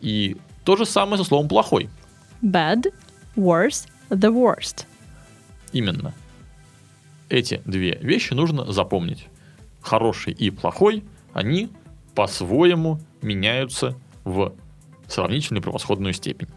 И 0.00 0.36
то 0.64 0.76
же 0.76 0.84
самое 0.84 1.16
со 1.18 1.24
словом 1.24 1.48
плохой. 1.48 1.88
Bad, 2.42 2.92
worse, 3.36 3.88
the 4.10 4.30
worst. 4.32 4.84
Именно. 5.72 6.12
Эти 7.28 7.60
две 7.64 7.98
вещи 8.00 8.34
нужно 8.34 8.70
запомнить. 8.72 9.28
Хороший 9.80 10.32
и 10.32 10.50
плохой, 10.50 11.04
они 11.32 11.70
по-своему 12.16 12.98
меняются 13.20 13.94
в 14.24 14.54
сравнительную 15.06 15.62
превосходную 15.62 16.14
степень. 16.14 16.48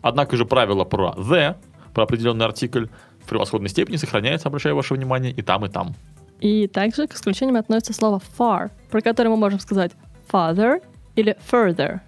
Однако 0.00 0.36
же 0.36 0.44
правило 0.46 0.84
про 0.84 1.14
the, 1.16 1.56
про 1.92 2.04
определенный 2.04 2.46
артикль, 2.46 2.86
в 3.22 3.28
превосходной 3.28 3.68
степени 3.68 3.96
сохраняется, 3.96 4.48
обращаю 4.48 4.74
ваше 4.74 4.94
внимание, 4.94 5.30
и 5.30 5.42
там, 5.42 5.64
и 5.66 5.68
там. 5.68 5.94
И 6.40 6.66
также 6.66 7.06
к 7.06 7.14
исключениям 7.14 7.56
относится 7.56 7.92
слово 7.92 8.20
far, 8.38 8.70
про 8.90 9.02
которое 9.02 9.28
мы 9.28 9.36
можем 9.36 9.60
сказать 9.60 9.92
farther 10.32 10.82
или 11.14 11.36
further. 11.50 12.00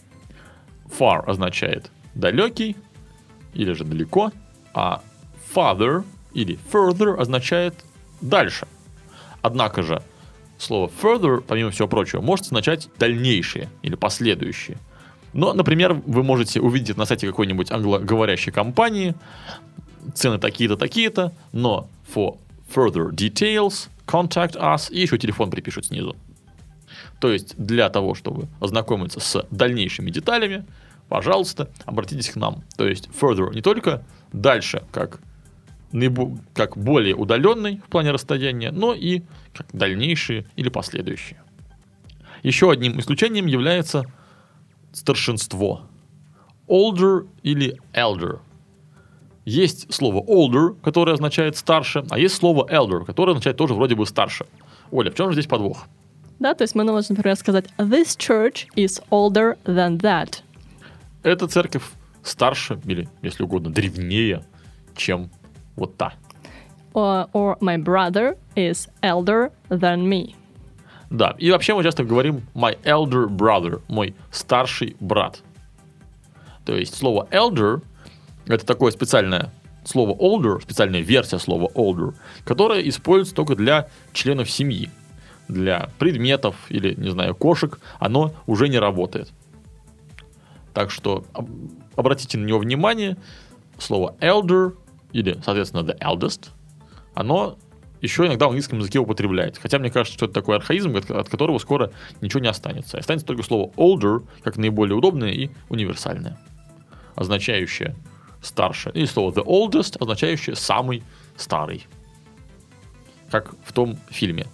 Far 0.86 1.22
означает 1.26 1.90
далекий 2.14 2.76
или 3.52 3.72
же 3.72 3.84
далеко, 3.84 4.32
а 4.72 5.02
farther 5.54 6.04
или 6.32 6.58
further 6.72 7.20
означает 7.20 7.74
дальше. 8.22 8.66
Однако 9.42 9.82
же 9.82 10.02
слово 10.62 10.90
further, 11.02 11.42
помимо 11.46 11.70
всего 11.70 11.88
прочего, 11.88 12.20
может 12.20 12.46
означать 12.46 12.88
дальнейшие 12.98 13.68
или 13.82 13.94
последующие. 13.94 14.78
Но, 15.32 15.52
например, 15.54 15.94
вы 16.06 16.22
можете 16.22 16.60
увидеть 16.60 16.96
на 16.96 17.04
сайте 17.06 17.26
какой-нибудь 17.26 17.70
англоговорящей 17.70 18.52
компании 18.52 19.14
цены 20.14 20.38
такие-то, 20.38 20.76
такие-то, 20.76 21.32
но 21.52 21.88
for 22.12 22.38
further 22.74 23.10
details 23.10 23.88
contact 24.06 24.56
us 24.56 24.90
и 24.90 25.00
еще 25.00 25.18
телефон 25.18 25.50
припишут 25.50 25.86
снизу. 25.86 26.16
То 27.20 27.30
есть 27.30 27.54
для 27.56 27.88
того, 27.90 28.14
чтобы 28.14 28.48
ознакомиться 28.60 29.20
с 29.20 29.46
дальнейшими 29.50 30.10
деталями, 30.10 30.64
пожалуйста, 31.08 31.68
обратитесь 31.84 32.30
к 32.30 32.36
нам. 32.36 32.62
То 32.76 32.88
есть 32.88 33.08
further 33.20 33.54
не 33.54 33.62
только 33.62 34.02
дальше, 34.32 34.82
как, 34.90 35.20
наибо- 35.92 36.38
как 36.54 36.76
более 36.76 37.14
удаленный 37.14 37.80
в 37.86 37.90
плане 37.90 38.10
расстояния, 38.10 38.70
но 38.70 38.94
и 38.94 39.22
как 39.54 39.66
дальнейшие 39.72 40.46
или 40.56 40.68
последующие. 40.68 41.40
Еще 42.42 42.70
одним 42.70 42.98
исключением 42.98 43.46
является 43.46 44.04
старшинство. 44.92 45.82
Older 46.68 47.26
или 47.42 47.78
elder. 47.92 48.38
Есть 49.44 49.92
слово 49.92 50.22
older, 50.22 50.76
которое 50.82 51.14
означает 51.14 51.56
старше, 51.56 52.04
а 52.10 52.18
есть 52.18 52.36
слово 52.36 52.66
elder, 52.70 53.04
которое 53.04 53.32
означает 53.32 53.56
тоже 53.56 53.74
вроде 53.74 53.94
бы 53.94 54.06
старше. 54.06 54.46
Оля, 54.90 55.10
в 55.10 55.14
чем 55.14 55.28
же 55.28 55.34
здесь 55.34 55.46
подвох? 55.46 55.86
Да, 56.38 56.54
то 56.54 56.62
есть 56.62 56.74
мы 56.74 56.84
можем, 56.84 57.16
например, 57.16 57.36
сказать 57.36 57.66
This 57.76 58.16
church 58.16 58.66
is 58.76 59.02
older 59.10 59.58
than 59.64 60.00
that. 60.00 60.42
Эта 61.22 61.46
церковь 61.48 61.82
старше, 62.22 62.80
или, 62.84 63.08
если 63.22 63.42
угодно, 63.42 63.70
древнее, 63.70 64.44
чем 64.96 65.30
вот 65.80 65.96
та. 65.96 66.12
Or, 66.94 67.28
or 67.32 67.56
my 67.60 67.76
brother 67.76 68.36
is 68.54 68.88
elder 69.02 69.50
than 69.68 70.08
me. 70.08 70.34
Да, 71.10 71.34
и 71.38 71.50
вообще 71.50 71.74
мы 71.74 71.82
часто 71.82 72.04
говорим 72.04 72.42
my 72.54 72.78
elder 72.84 73.26
brother, 73.28 73.82
мой 73.88 74.14
старший 74.30 74.96
брат. 75.00 75.42
То 76.64 76.76
есть 76.76 76.94
слово 76.94 77.26
elder 77.32 77.82
это 78.46 78.64
такое 78.64 78.92
специальное 78.92 79.52
слово 79.84 80.12
older, 80.12 80.60
специальная 80.60 81.00
версия 81.00 81.38
слова 81.38 81.70
older, 81.74 82.14
которая 82.44 82.80
используется 82.82 83.34
только 83.34 83.54
для 83.56 83.88
членов 84.12 84.50
семьи. 84.50 84.90
Для 85.48 85.90
предметов 85.98 86.54
или, 86.68 86.94
не 86.94 87.10
знаю, 87.10 87.34
кошек 87.34 87.80
оно 87.98 88.32
уже 88.46 88.68
не 88.68 88.78
работает. 88.78 89.32
Так 90.74 90.92
что 90.92 91.24
об- 91.32 91.50
обратите 91.96 92.38
на 92.38 92.44
него 92.44 92.60
внимание. 92.60 93.16
Слово 93.78 94.14
elder 94.20 94.76
или, 95.12 95.40
соответственно, 95.44 95.82
the 95.82 95.98
eldest, 95.98 96.50
оно 97.14 97.58
еще 98.00 98.26
иногда 98.26 98.46
в 98.46 98.48
английском 98.48 98.78
языке 98.78 98.98
употребляется. 98.98 99.60
Хотя 99.60 99.78
мне 99.78 99.90
кажется, 99.90 100.16
что 100.16 100.24
это 100.26 100.34
такой 100.34 100.56
архаизм, 100.56 100.96
от, 100.96 101.10
от 101.10 101.28
которого 101.28 101.58
скоро 101.58 101.92
ничего 102.20 102.40
не 102.40 102.48
останется. 102.48 102.98
Останется 102.98 103.26
только 103.26 103.42
слово 103.42 103.70
older, 103.76 104.26
как 104.42 104.56
наиболее 104.56 104.96
удобное 104.96 105.30
и 105.30 105.50
универсальное, 105.68 106.38
означающее 107.14 107.94
старше. 108.40 108.90
И 108.94 109.04
слово 109.06 109.32
the 109.32 109.44
oldest, 109.44 109.96
означающее 110.00 110.56
самый 110.56 111.02
старый. 111.36 111.86
Как 113.30 113.54
в 113.64 113.72
том 113.72 113.98
фильме. 114.08 114.46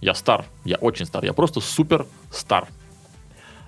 Я 0.00 0.14
стар, 0.14 0.44
я 0.64 0.76
очень 0.76 1.06
стар, 1.06 1.24
я 1.24 1.32
просто 1.32 1.60
супер 1.60 2.06
стар. 2.30 2.68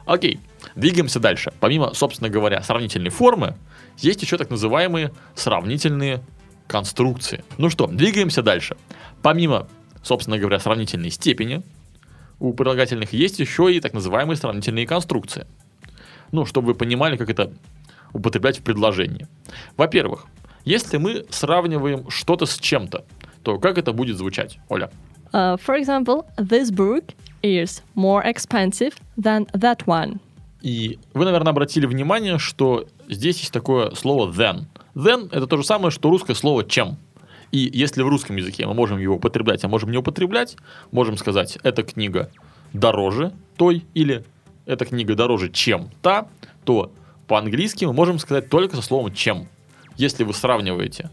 Окей, 0.08 0.40
двигаемся 0.74 1.20
дальше. 1.20 1.52
Помимо, 1.60 1.92
собственно 1.92 2.30
говоря, 2.30 2.62
сравнительной 2.62 3.10
формы, 3.10 3.54
есть 3.98 4.22
еще 4.22 4.38
так 4.38 4.48
называемые 4.48 5.12
сравнительные 5.34 6.22
конструкции. 6.66 7.44
Ну 7.58 7.68
что, 7.68 7.86
двигаемся 7.86 8.42
дальше. 8.42 8.78
Помимо, 9.20 9.68
собственно 10.02 10.38
говоря, 10.38 10.60
сравнительной 10.60 11.10
степени, 11.10 11.62
у 12.40 12.54
прилагательных 12.54 13.12
есть 13.12 13.38
еще 13.38 13.70
и 13.70 13.80
так 13.80 13.92
называемые 13.92 14.38
сравнительные 14.38 14.86
конструкции. 14.86 15.46
Ну, 16.32 16.46
чтобы 16.46 16.68
вы 16.68 16.74
понимали, 16.74 17.18
как 17.18 17.28
это 17.28 17.52
употреблять 18.14 18.60
в 18.60 18.62
предложении. 18.62 19.26
Во-первых, 19.76 20.24
если 20.64 20.96
мы 20.96 21.26
сравниваем 21.28 22.08
что-то 22.08 22.46
с 22.46 22.58
чем-то, 22.58 23.04
то 23.42 23.58
как 23.58 23.76
это 23.76 23.92
будет 23.92 24.16
звучать, 24.16 24.58
Оля? 24.70 24.90
Uh, 25.34 25.58
for 25.60 25.78
example, 25.78 26.24
this 26.38 26.70
book 26.70 27.04
is 27.42 27.82
more 27.94 28.22
expensive 28.24 28.94
than 29.16 29.46
that 29.52 29.84
one. 29.86 30.20
И 30.60 30.98
вы, 31.14 31.24
наверное, 31.24 31.52
обратили 31.52 31.86
внимание, 31.86 32.38
что 32.38 32.86
здесь 33.08 33.38
есть 33.38 33.52
такое 33.52 33.94
слово 33.94 34.30
then. 34.30 34.64
Then 34.94 35.28
это 35.30 35.46
то 35.46 35.56
же 35.56 35.64
самое, 35.64 35.90
что 35.90 36.10
русское 36.10 36.34
слово 36.34 36.64
чем. 36.64 36.96
И 37.52 37.70
если 37.72 38.02
в 38.02 38.08
русском 38.08 38.36
языке 38.36 38.66
мы 38.66 38.74
можем 38.74 38.98
его 38.98 39.16
употреблять, 39.16 39.64
а 39.64 39.68
можем 39.68 39.90
не 39.90 39.96
употреблять, 39.96 40.56
можем 40.90 41.16
сказать, 41.16 41.58
эта 41.62 41.82
книга 41.82 42.30
дороже 42.72 43.32
той 43.56 43.84
или 43.94 44.24
эта 44.66 44.84
книга 44.84 45.14
дороже, 45.14 45.48
чем 45.50 45.90
та, 46.02 46.28
то 46.64 46.92
по-английски 47.26 47.84
мы 47.86 47.92
можем 47.92 48.18
сказать 48.18 48.50
только 48.50 48.76
со 48.76 48.82
словом 48.82 49.14
чем. 49.14 49.48
Если 49.96 50.24
вы 50.24 50.34
сравниваете 50.34 51.10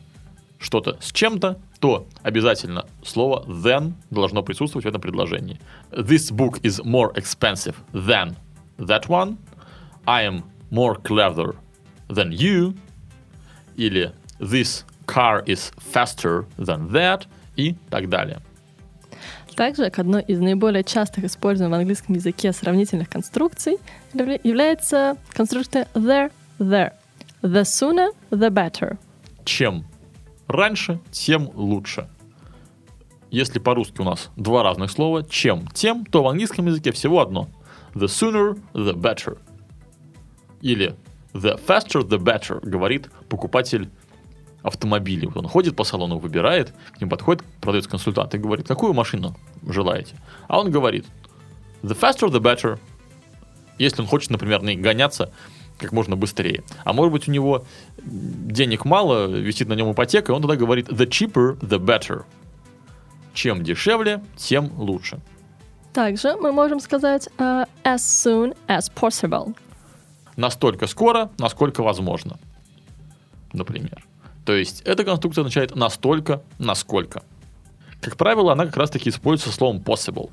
что-то 0.66 0.98
с 1.00 1.12
чем-то, 1.12 1.60
то 1.80 2.08
обязательно 2.24 2.86
слово 3.04 3.46
then 3.48 3.94
должно 4.10 4.42
присутствовать 4.42 4.86
в 4.86 4.90
этом 4.90 5.00
предложении. 5.00 5.60
This 5.92 6.32
book 6.32 6.60
is 6.62 6.84
more 6.84 7.14
expensive 7.14 7.76
than 7.94 8.36
that 8.80 9.08
one. 9.08 9.38
I 10.06 10.26
am 10.26 10.44
more 10.72 11.00
clever 11.02 11.56
than 12.10 12.32
you. 12.32 12.76
Или 13.76 14.12
this 14.40 14.84
car 15.06 15.46
is 15.46 15.72
faster 15.94 16.46
than 16.58 16.90
that. 16.92 17.28
И 17.56 17.76
так 17.90 18.10
далее. 18.10 18.42
Также 19.56 19.90
к 19.90 20.00
одной 20.00 20.24
из 20.24 20.40
наиболее 20.40 20.84
частых 20.84 21.26
используемых 21.26 21.78
в 21.78 21.80
английском 21.80 22.16
языке 22.16 22.52
сравнительных 22.52 23.08
конструкций 23.08 23.78
явля- 24.14 24.42
является 24.44 25.16
конструкция 25.32 25.88
there, 25.94 26.32
there. 26.60 26.92
The 27.42 27.62
sooner, 27.62 28.10
the 28.32 28.50
better. 28.50 28.98
Чем 29.46 29.86
раньше, 30.48 31.00
тем 31.12 31.50
лучше. 31.54 32.10
Если 33.32 33.60
по-русски 33.60 34.02
у 34.02 34.04
нас 34.04 34.30
два 34.36 34.64
разных 34.64 34.92
слова, 34.92 35.24
чем, 35.24 35.68
тем, 35.68 36.06
то 36.06 36.24
в 36.24 36.28
английском 36.28 36.68
языке 36.68 36.92
всего 36.92 37.22
одно. 37.22 37.50
The 37.94 38.06
sooner, 38.06 38.60
the 38.74 38.94
better. 38.94 39.38
Или 40.62 40.96
the 41.34 41.60
faster, 41.66 42.02
the 42.02 42.18
better, 42.18 42.60
говорит 42.68 43.10
покупатель 43.28 43.90
автомобилей. 44.64 45.30
Он 45.36 45.48
ходит 45.48 45.76
по 45.76 45.84
салону, 45.84 46.18
выбирает, 46.18 46.74
к 46.94 47.02
ним 47.02 47.10
подходит 47.10 47.44
продавец-консультант 47.62 48.34
и 48.36 48.38
говорит, 48.38 48.68
какую 48.68 48.94
машину 48.94 49.36
желаете? 49.68 50.16
А 50.48 50.60
он 50.60 50.72
говорит, 50.72 51.06
the 51.84 51.98
faster, 51.98 52.30
the 52.30 52.40
better. 52.40 52.80
Если 53.78 54.02
он 54.02 54.08
хочет, 54.08 54.32
например, 54.32 54.62
гоняться 54.62 55.32
как 55.78 55.92
можно 55.92 56.16
быстрее. 56.16 56.64
А 56.84 56.94
может 56.94 57.12
быть, 57.12 57.28
у 57.28 57.32
него 57.32 57.66
денег 57.98 58.86
мало, 58.86 59.28
висит 59.28 59.68
на 59.68 59.74
нем 59.74 59.92
ипотека, 59.92 60.32
и 60.32 60.36
он 60.36 60.42
тогда 60.42 60.56
говорит, 60.56 60.88
the 60.90 61.08
cheaper, 61.08 61.60
the 61.60 61.80
better. 61.80 62.24
Чем 63.34 63.64
дешевле, 63.64 64.24
тем 64.38 64.72
лучше. 64.78 65.20
Также 65.94 66.36
мы 66.36 66.52
можем 66.52 66.80
сказать 66.80 67.30
uh, 67.38 67.68
as 67.84 67.98
soon 67.98 68.56
as 68.68 68.92
possible. 68.94 69.56
Настолько 70.36 70.88
скоро, 70.88 71.30
насколько 71.38 71.84
возможно. 71.84 72.38
Например. 73.54 74.06
То 74.46 74.54
есть 74.54 74.82
эта 74.82 75.04
конструкция 75.04 75.42
означает 75.42 75.76
настолько, 75.76 76.42
насколько. 76.60 77.24
Как 78.02 78.18
правило, 78.18 78.52
она 78.52 78.66
как 78.66 78.78
раз-таки 78.78 79.10
используется 79.10 79.56
словом 79.56 79.82
possible. 79.82 80.30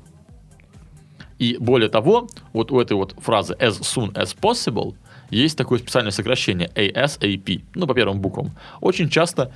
И 1.39 1.57
более 1.57 1.89
того, 1.89 2.27
вот 2.53 2.71
у 2.71 2.79
этой 2.79 2.93
вот 2.93 3.15
фразы 3.17 3.53
as 3.55 3.81
soon 3.81 4.13
as 4.13 4.37
possible 4.39 4.95
есть 5.33 5.57
такое 5.57 5.79
специальное 5.79 6.11
сокращение 6.11 6.69
ASAP, 6.75 7.63
ну, 7.75 7.87
по 7.87 7.93
первым 7.93 8.19
буквам, 8.19 8.51
очень 8.81 9.09
часто 9.09 9.53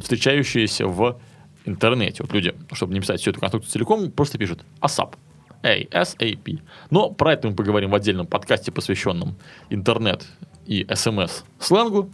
встречающееся 0.00 0.86
в 0.86 1.20
интернете. 1.64 2.22
Вот 2.22 2.32
люди, 2.32 2.54
чтобы 2.72 2.94
не 2.94 3.00
писать 3.00 3.20
всю 3.20 3.30
эту 3.30 3.40
конструкцию 3.40 3.72
целиком, 3.72 4.10
просто 4.10 4.38
пишут 4.38 4.64
ASAP. 4.80 5.14
ASAP. 5.62 6.60
Но 6.90 7.10
про 7.10 7.34
это 7.34 7.48
мы 7.48 7.54
поговорим 7.54 7.90
в 7.90 7.94
отдельном 7.94 8.26
подкасте, 8.26 8.72
посвященном 8.72 9.36
интернет 9.70 10.26
и 10.66 10.86
смс 10.94 11.44
сленгу. 11.58 12.10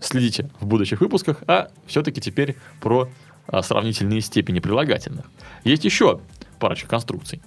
Следите 0.00 0.50
в 0.60 0.66
будущих 0.66 1.00
выпусках, 1.00 1.44
а 1.46 1.70
все-таки 1.86 2.20
теперь 2.20 2.56
про 2.80 3.08
а, 3.46 3.62
сравнительные 3.62 4.20
степени 4.20 4.58
прилагательных. 4.58 5.26
Есть 5.62 5.84
еще 5.84 6.20
парочка 6.58 6.88
конструкций. 6.88 7.40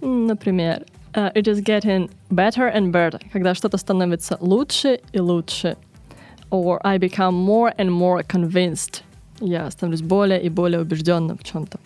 Например, 0.00 0.84
uh, 1.14 1.30
it 1.34 1.46
is 1.48 1.60
getting 1.60 2.10
better 2.30 2.68
and 2.68 2.92
better, 2.92 3.20
когда 3.32 3.54
что-то 3.54 3.78
становится 3.78 4.36
лучше 4.40 5.00
и 5.12 5.20
лучше. 5.20 5.76
Or 6.50 6.80
I 6.84 6.98
become 6.98 7.34
more 7.34 7.72
and 7.78 7.90
more 7.90 8.22
convinced. 8.22 9.02
Я 9.40 9.70
становлюсь 9.70 10.02
более 10.02 10.42
и 10.42 10.48
более 10.48 10.80
убежденным 10.80 11.38
в 11.38 11.44
чем-то. 11.44 11.78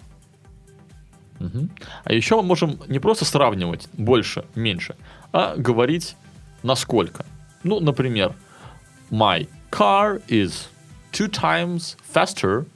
Мгм. 1.39 1.71
А 2.05 2.13
еще 2.13 2.37
мы 2.37 2.43
можем 2.43 2.79
не 2.89 2.99
просто 2.99 3.25
сравнивать 3.25 3.89
больше, 3.93 4.45
меньше, 4.55 4.97
а 5.33 5.55
говорить 5.57 6.17
насколько. 6.63 7.25
Ну, 7.63 7.81
например, 7.81 8.35
my 9.11 9.49
car 9.71 10.21
is 10.29 10.69
two 11.13 11.29
times 11.29 11.97
faster 12.13 12.67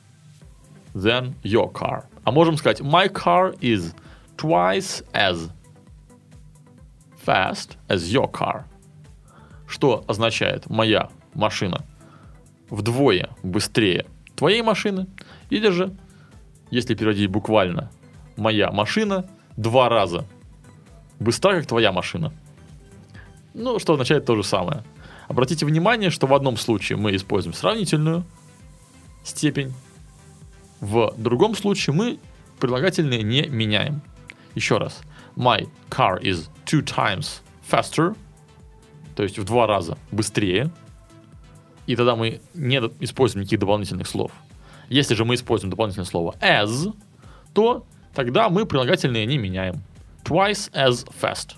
than 0.95 1.35
your 1.43 1.73
car. 1.73 2.05
А 2.25 2.31
можем 2.31 2.57
сказать, 2.57 2.81
my 2.81 3.09
car 3.09 3.55
is 3.61 3.93
twice 4.37 5.05
as 5.13 5.51
fast 7.25 7.77
as 7.89 8.11
your 8.13 8.31
car. 8.31 8.65
Что 9.67 10.05
означает 10.07 10.69
моя 10.69 11.09
машина 11.35 11.85
вдвое 12.71 13.31
быстрее 13.43 14.07
твоей 14.37 14.63
машины, 14.63 15.07
или 15.51 15.69
же, 15.69 15.95
если 16.71 16.95
переводить 16.95 17.31
буквально, 17.31 17.91
моя 18.37 18.71
машина 18.71 19.29
два 19.57 19.89
раза 19.89 20.27
быстра, 21.21 21.57
как 21.57 21.67
твоя 21.67 21.93
машина. 21.93 22.33
Ну, 23.55 23.79
что 23.79 23.93
означает 23.93 24.25
то 24.25 24.35
же 24.35 24.43
самое. 24.43 24.83
Обратите 25.29 25.67
внимание, 25.67 26.11
что 26.11 26.27
в 26.27 26.35
одном 26.35 26.57
случае 26.57 26.99
мы 26.99 27.15
используем 27.15 27.55
сравнительную 27.55 28.25
степень, 29.23 29.73
в 30.81 31.15
другом 31.17 31.55
случае 31.55 31.95
мы 31.95 32.19
прилагательные 32.59 33.23
не 33.23 33.43
меняем. 33.43 34.03
Еще 34.55 34.79
раз. 34.79 35.01
My 35.37 35.69
car 35.89 36.21
is 36.21 36.49
two 36.73 36.83
times 36.83 37.43
faster, 37.71 38.17
то 39.15 39.23
есть 39.23 39.39
в 39.39 39.45
два 39.45 39.67
раза 39.67 39.99
быстрее. 40.11 40.71
И 41.87 41.97
тогда 41.97 42.17
мы 42.17 42.41
не 42.55 42.77
используем 43.01 43.43
никаких 43.43 43.61
дополнительных 43.61 44.07
слов. 44.07 44.33
Если 44.89 45.15
же 45.15 45.25
мы 45.25 45.35
используем 45.35 45.71
дополнительное 45.71 46.07
слово 46.07 46.35
as, 46.41 46.95
то 47.53 47.85
тогда 48.15 48.49
мы 48.49 48.65
прилагательные 48.65 49.27
не 49.27 49.37
меняем. 49.37 49.83
Twice 50.25 50.71
as 50.73 51.07
fast. 51.21 51.57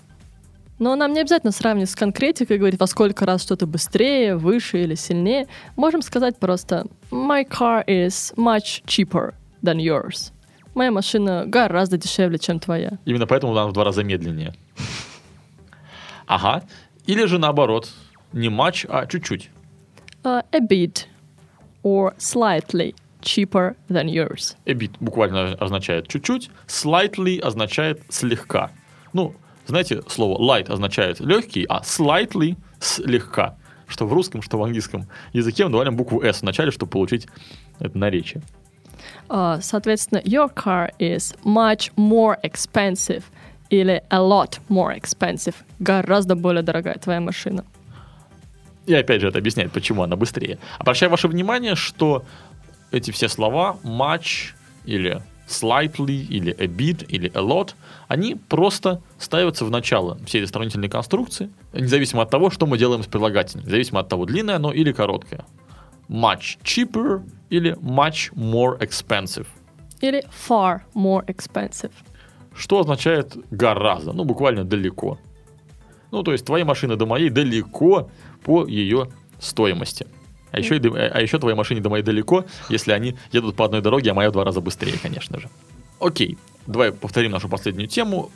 Но 0.77 0.95
нам 0.95 1.13
не 1.13 1.21
обязательно 1.21 1.53
сравнивать 1.53 1.89
с 1.89 1.95
конкретикой 1.95 2.57
и 2.57 2.59
говорить, 2.59 2.79
во 2.79 2.87
сколько 2.87 3.25
раз 3.25 3.43
что-то 3.43 3.65
быстрее, 3.65 4.35
выше 4.35 4.81
или 4.81 4.95
сильнее. 4.95 5.47
Можем 5.77 6.01
сказать 6.01 6.37
просто 6.37 6.87
My 7.11 7.47
car 7.47 7.85
is 7.87 8.35
much 8.35 8.83
cheaper 8.85 9.33
than 9.63 9.77
yours. 9.77 10.33
Моя 10.73 10.91
машина 10.91 11.45
гораздо 11.47 11.97
дешевле, 11.97 12.37
чем 12.37 12.59
твоя. 12.59 12.97
Именно 13.05 13.27
поэтому 13.27 13.53
она 13.53 13.67
в 13.67 13.71
два 13.71 13.85
раза 13.85 14.03
медленнее. 14.03 14.53
Ага. 16.27 16.63
Или 17.05 17.25
же 17.25 17.37
наоборот, 17.37 17.89
не 18.33 18.49
much, 18.49 18.85
а 18.89 19.05
чуть-чуть. 19.05 19.49
Uh, 20.23 20.41
a 20.51 20.59
bit 20.59 21.07
or 21.83 22.15
slightly 22.17 22.95
cheaper 23.21 23.75
than 23.89 24.07
yours. 24.07 24.55
A 24.65 24.73
bit 24.73 24.91
буквально 24.99 25.53
означает 25.53 26.07
чуть-чуть, 26.07 26.49
slightly 26.67 27.39
означает 27.39 28.01
слегка. 28.09 28.71
Ну, 29.13 29.35
знаете, 29.67 30.01
слово 30.07 30.41
light 30.41 30.71
означает 30.71 31.19
легкий, 31.19 31.65
а 31.69 31.81
slightly 31.81 32.57
слегка. 32.79 33.55
Что 33.87 34.07
в 34.07 34.13
русском, 34.13 34.41
что 34.41 34.57
в 34.57 34.63
английском 34.63 35.07
языке 35.31 35.63
мы 35.65 35.71
добавляем 35.71 35.95
букву 35.95 36.21
S 36.21 36.39
в 36.39 36.43
начале, 36.43 36.71
чтобы 36.71 36.91
получить 36.91 37.27
это 37.79 37.97
наречие. 37.97 38.41
Uh, 39.29 39.59
соответственно, 39.61 40.19
your 40.19 40.51
car 40.53 40.91
is 40.99 41.35
much 41.43 41.91
more 41.95 42.37
expensive 42.43 43.23
или 43.69 44.03
a 44.09 44.19
lot 44.19 44.59
more 44.69 44.99
expensive. 44.99 45.55
Гораздо 45.79 46.35
более 46.35 46.63
дорогая 46.63 46.95
твоя 46.95 47.19
машина. 47.19 47.63
И 48.85 48.93
опять 48.93 49.21
же 49.21 49.27
это 49.27 49.39
объясняет, 49.39 49.71
почему 49.71 50.03
она 50.03 50.15
быстрее. 50.15 50.59
Обращаю 50.77 51.09
ваше 51.09 51.27
внимание, 51.27 51.75
что 51.75 52.23
эти 52.91 53.11
все 53.11 53.27
слова 53.27 53.77
much 53.83 54.53
или 54.85 55.21
slightly 55.47 56.25
или 56.27 56.55
a 56.59 56.67
bit 56.67 57.05
или 57.07 57.31
a 57.33 57.41
lot, 57.41 57.73
они 58.07 58.35
просто 58.35 59.01
ставятся 59.19 59.65
в 59.65 59.71
начало 59.71 60.17
всей 60.25 60.41
этой 60.41 60.49
сравнительной 60.49 60.89
конструкции, 60.89 61.49
независимо 61.73 62.23
от 62.23 62.29
того, 62.29 62.49
что 62.49 62.65
мы 62.65 62.77
делаем 62.77 63.03
с 63.03 63.07
прилагательным, 63.07 63.65
независимо 63.65 63.99
от 63.99 64.09
того, 64.09 64.25
длинное 64.25 64.55
оно 64.55 64.71
или 64.71 64.91
короткое. 64.91 65.45
Much 66.07 66.59
cheaper 66.63 67.23
или 67.49 67.73
much 67.77 68.33
more 68.35 68.79
expensive. 68.79 69.47
Или 70.01 70.23
far 70.47 70.81
more 70.93 71.25
expensive. 71.25 71.91
Что 72.55 72.79
означает 72.79 73.35
гораздо, 73.51 74.13
ну 74.13 74.23
буквально 74.23 74.63
далеко. 74.63 75.17
Ну 76.11 76.23
то 76.23 76.31
есть 76.31 76.45
твоей 76.45 76.63
машины 76.63 76.95
до 76.95 77.05
моей 77.05 77.29
далеко 77.29 78.09
по 78.43 78.65
ее 78.65 79.09
стоимости. 79.39 80.07
А 80.51 80.59
еще, 80.59 80.75
а 80.75 81.21
еще 81.21 81.37
твоей 81.37 81.57
машине 81.57 81.81
до 81.81 81.89
моей 81.89 82.03
далеко, 82.03 82.45
если 82.69 82.93
они 82.93 83.17
едут 83.33 83.57
по 83.57 83.65
одной 83.65 83.81
дороге, 83.81 84.11
а 84.11 84.13
моя 84.13 84.29
в 84.29 84.33
два 84.33 84.45
раза 84.45 84.61
быстрее, 84.61 84.97
конечно 85.01 85.37
же. 85.39 85.49
Окей, 85.99 86.37
давай 86.65 86.93
повторим 86.93 87.31
нашу 87.31 87.49
последнюю 87.49 87.89
тему 87.89 88.31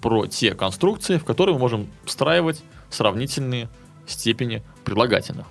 про 0.00 0.26
те 0.26 0.54
конструкции, 0.54 1.18
в 1.18 1.24
которые 1.24 1.54
мы 1.54 1.60
можем 1.60 1.88
встраивать 2.04 2.62
сравнительные 2.90 3.68
степени 4.06 4.62
прилагательных. 4.84 5.46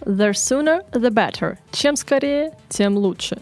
The 0.00 0.30
sooner, 0.30 0.80
the 0.92 1.10
better. 1.10 1.58
Чем 1.72 1.96
скорее, 1.96 2.52
тем 2.70 2.96
лучше. 2.96 3.38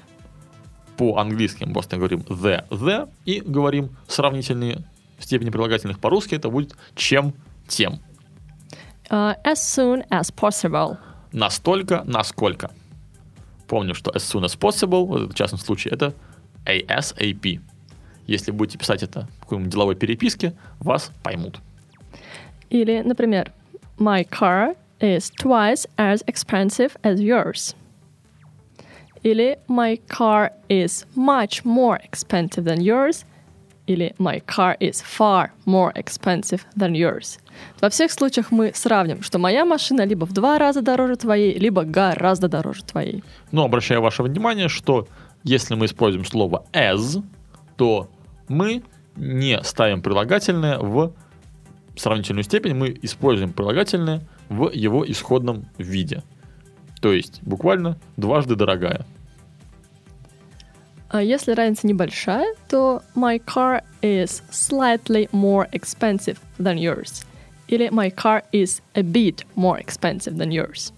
По-английски 0.96 1.64
мы 1.64 1.72
просто 1.72 1.96
говорим 1.96 2.20
the, 2.20 2.66
the 2.68 3.08
и 3.24 3.40
говорим 3.40 3.96
сравнительные 4.08 4.84
степени 5.18 5.50
прилагательных. 5.50 5.98
По-русски 5.98 6.34
это 6.34 6.48
будет 6.50 6.76
чем, 6.94 7.34
тем. 7.68 8.00
Uh, 9.10 9.36
as 9.44 9.56
soon 9.56 10.06
as 10.10 10.32
possible. 10.34 10.96
Настолько, 11.32 12.02
насколько. 12.04 12.70
Помню, 13.68 13.94
что 13.94 14.10
as 14.10 14.22
soon 14.22 14.44
as 14.44 14.58
possible, 14.58 15.26
в 15.28 15.34
частном 15.34 15.60
случае, 15.60 15.94
это 15.94 16.14
ASAP. 16.64 17.60
Если 18.26 18.50
будете 18.50 18.78
писать 18.78 19.02
это 19.02 19.28
в 19.38 19.40
какой-нибудь 19.42 19.72
деловой 19.72 19.94
переписке, 19.94 20.54
вас 20.80 21.12
поймут. 21.22 21.60
Или, 22.70 23.00
например, 23.02 23.52
My 23.98 24.24
car 24.24 24.76
is 25.00 25.30
twice 25.30 25.86
as 25.96 26.22
expensive 26.26 26.96
as 27.02 27.20
yours. 27.20 27.74
Или 29.26 29.58
My 29.66 30.00
car 30.06 30.52
is 30.68 31.04
much 31.16 31.64
more 31.64 31.98
expensive 32.00 32.62
than 32.62 32.80
yours. 32.80 33.24
Или 33.88 34.14
My 34.18 34.40
car 34.46 34.76
is 34.78 35.02
far 35.02 35.50
more 35.64 35.92
expensive 35.94 36.60
than 36.78 36.92
yours. 36.92 37.40
Во 37.80 37.88
всех 37.88 38.12
случаях 38.12 38.52
мы 38.52 38.70
сравним, 38.72 39.22
что 39.22 39.40
моя 39.40 39.64
машина 39.64 40.06
либо 40.06 40.26
в 40.26 40.32
два 40.32 40.58
раза 40.58 40.80
дороже 40.80 41.16
твоей, 41.16 41.58
либо 41.58 41.82
гораздо 41.82 42.46
дороже 42.46 42.84
твоей. 42.84 43.24
Но 43.50 43.64
обращаю 43.64 44.00
ваше 44.00 44.22
внимание, 44.22 44.68
что 44.68 45.08
если 45.42 45.74
мы 45.74 45.86
используем 45.86 46.24
слово 46.24 46.64
as, 46.72 47.20
то 47.76 48.08
мы 48.46 48.84
не 49.16 49.60
ставим 49.64 50.02
прилагательное 50.02 50.78
в 50.78 51.12
сравнительную 51.96 52.44
степень, 52.44 52.74
мы 52.74 52.96
используем 53.02 53.52
прилагательное 53.52 54.20
в 54.48 54.70
его 54.70 55.04
исходном 55.04 55.64
виде. 55.78 56.22
То 57.00 57.12
есть 57.12 57.42
буквально 57.42 57.98
дважды 58.16 58.54
дорогая. 58.54 59.04
А 61.08 61.22
если 61.22 61.52
разница 61.52 61.86
небольшая, 61.86 62.54
то 62.68 63.02
my 63.14 63.38
car 63.44 63.82
is 64.02 64.42
slightly 64.50 65.28
more 65.32 65.68
expensive 65.70 66.38
than 66.58 66.76
yours. 66.76 67.24
Или 67.68 67.88
my 67.90 68.10
car 68.10 68.42
is 68.52 68.80
a 68.94 69.02
bit 69.02 69.44
more 69.56 69.78
expensive 69.78 70.36
than 70.36 70.50
yours. 70.50 70.92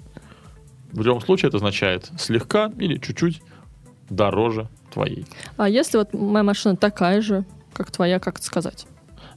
В 0.93 1.03
любом 1.03 1.21
случае 1.21 1.49
это 1.49 1.59
означает 1.59 2.11
слегка 2.19 2.73
или 2.79 2.99
чуть-чуть 2.99 3.43
дороже 4.09 4.69
твоей. 4.91 5.27
А 5.57 5.69
если 5.69 5.99
вот 5.99 6.15
моя 6.15 6.43
машина 6.43 6.77
такая 6.77 7.21
же, 7.21 7.45
как 7.75 7.91
твоя, 7.91 8.19
как 8.19 8.39
это 8.39 8.47
сказать? 8.47 8.87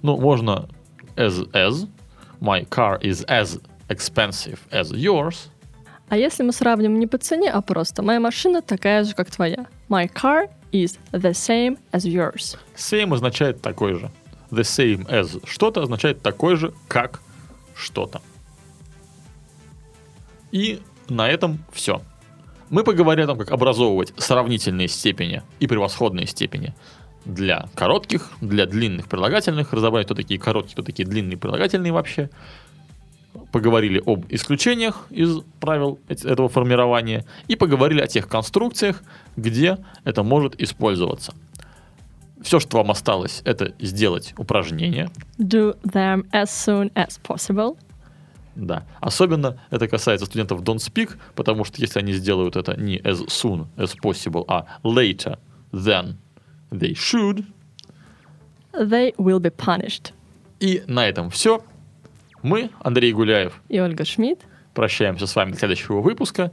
Ну, 0.01 0.17
можно 0.17 0.69
as 1.15 1.49
as. 1.51 1.87
My 2.39 2.67
car 2.67 2.99
is 3.01 3.23
as 3.27 3.61
expensive 3.89 4.57
as 4.71 4.91
yours. 4.91 5.49
А 6.11 6.17
если 6.17 6.43
мы 6.43 6.51
сравним 6.51 6.99
не 6.99 7.07
по 7.07 7.17
цене, 7.17 7.49
а 7.49 7.61
просто 7.61 8.01
моя 8.01 8.19
машина 8.19 8.61
такая 8.61 9.05
же, 9.05 9.15
как 9.15 9.31
твоя. 9.31 9.67
My 9.87 10.11
car 10.11 10.49
is 10.73 10.99
the 11.13 11.31
same 11.31 11.79
as 11.93 12.01
yours. 12.01 12.57
Same 12.75 13.13
означает 13.13 13.61
такой 13.61 13.93
же. 13.93 14.11
The 14.49 14.63
same 14.63 15.07
as 15.07 15.41
что-то 15.47 15.81
означает 15.81 16.21
такой 16.21 16.57
же, 16.57 16.73
как 16.89 17.21
что-то. 17.75 18.21
И 20.51 20.81
на 21.07 21.29
этом 21.29 21.63
все. 21.71 22.01
Мы 22.69 22.83
поговорили 22.83 23.23
о 23.23 23.27
том, 23.27 23.37
как 23.37 23.51
образовывать 23.51 24.13
сравнительные 24.17 24.89
степени 24.89 25.43
и 25.61 25.67
превосходные 25.67 26.27
степени 26.27 26.75
для 27.23 27.69
коротких, 27.73 28.31
для 28.41 28.65
длинных 28.65 29.07
прилагательных, 29.07 29.71
разобрали, 29.71 30.03
кто 30.03 30.15
такие 30.15 30.41
короткие, 30.41 30.73
кто 30.73 30.83
такие 30.83 31.07
длинные 31.07 31.37
прилагательные 31.37 31.93
вообще. 31.93 32.29
Поговорили 33.51 34.01
об 34.05 34.25
исключениях 34.29 35.07
из 35.09 35.39
правил 35.59 35.99
эт- 36.07 36.25
этого 36.27 36.47
формирования 36.49 37.25
и 37.49 37.55
поговорили 37.55 38.01
о 38.01 38.07
тех 38.07 38.27
конструкциях, 38.27 39.03
где 39.35 39.77
это 40.05 40.23
может 40.23 40.61
использоваться. 40.61 41.33
Все, 42.41 42.59
что 42.59 42.77
вам 42.77 42.91
осталось, 42.91 43.41
это 43.45 43.73
сделать 43.79 44.33
упражнение. 44.37 45.09
Do 45.37 45.77
them 45.83 46.25
as 46.31 46.45
soon 46.45 46.91
as 46.93 47.19
possible. 47.21 47.77
Да. 48.55 48.83
Особенно 48.99 49.59
это 49.69 49.87
касается 49.87 50.25
студентов 50.25 50.61
Don't 50.61 50.77
Speak, 50.77 51.17
потому 51.35 51.63
что 51.65 51.79
если 51.81 51.99
они 51.99 52.13
сделают 52.13 52.55
это 52.55 52.75
не 52.79 52.97
as 52.99 53.25
soon 53.27 53.67
as 53.77 53.93
possible, 54.01 54.43
а 54.47 54.65
later 54.83 55.37
than 55.71 56.15
they 56.71 56.93
should, 56.93 57.45
They 58.73 59.13
will 59.17 59.39
be 59.39 59.51
punished. 59.53 60.13
и 60.61 60.83
на 60.87 61.05
этом 61.07 61.29
все. 61.29 61.61
Мы, 62.41 62.71
Андрей 62.79 63.13
Гуляев, 63.13 63.61
И 63.69 63.79
Ольга 63.79 64.05
Шмидт 64.05 64.41
прощаемся 64.73 65.27
с 65.27 65.35
вами 65.35 65.51
до 65.51 65.57
следующего 65.57 66.01
выпуска. 66.01 66.51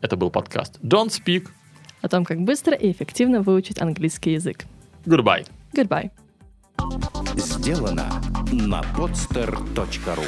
Это 0.00 0.16
был 0.16 0.30
подкаст 0.30 0.78
Don't 0.82 1.08
Speak. 1.08 1.48
о 2.00 2.08
том, 2.08 2.24
как 2.24 2.40
быстро 2.40 2.74
и 2.74 2.90
эффективно 2.90 3.42
выучить 3.42 3.80
английский 3.80 4.32
язык. 4.32 4.64
Goodbye. 5.04 5.46
Goodbye. 5.72 6.10
Сделано 7.36 8.10
на 8.52 8.80
podster.ru 8.96 10.26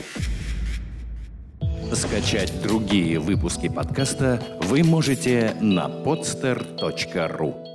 Скачать 1.95 2.63
другие 2.63 3.19
выпуски 3.19 3.69
подкаста 3.69 4.43
вы 4.63 4.83
можете 4.83 5.55
на 5.61 5.89
podster.ru 5.89 7.72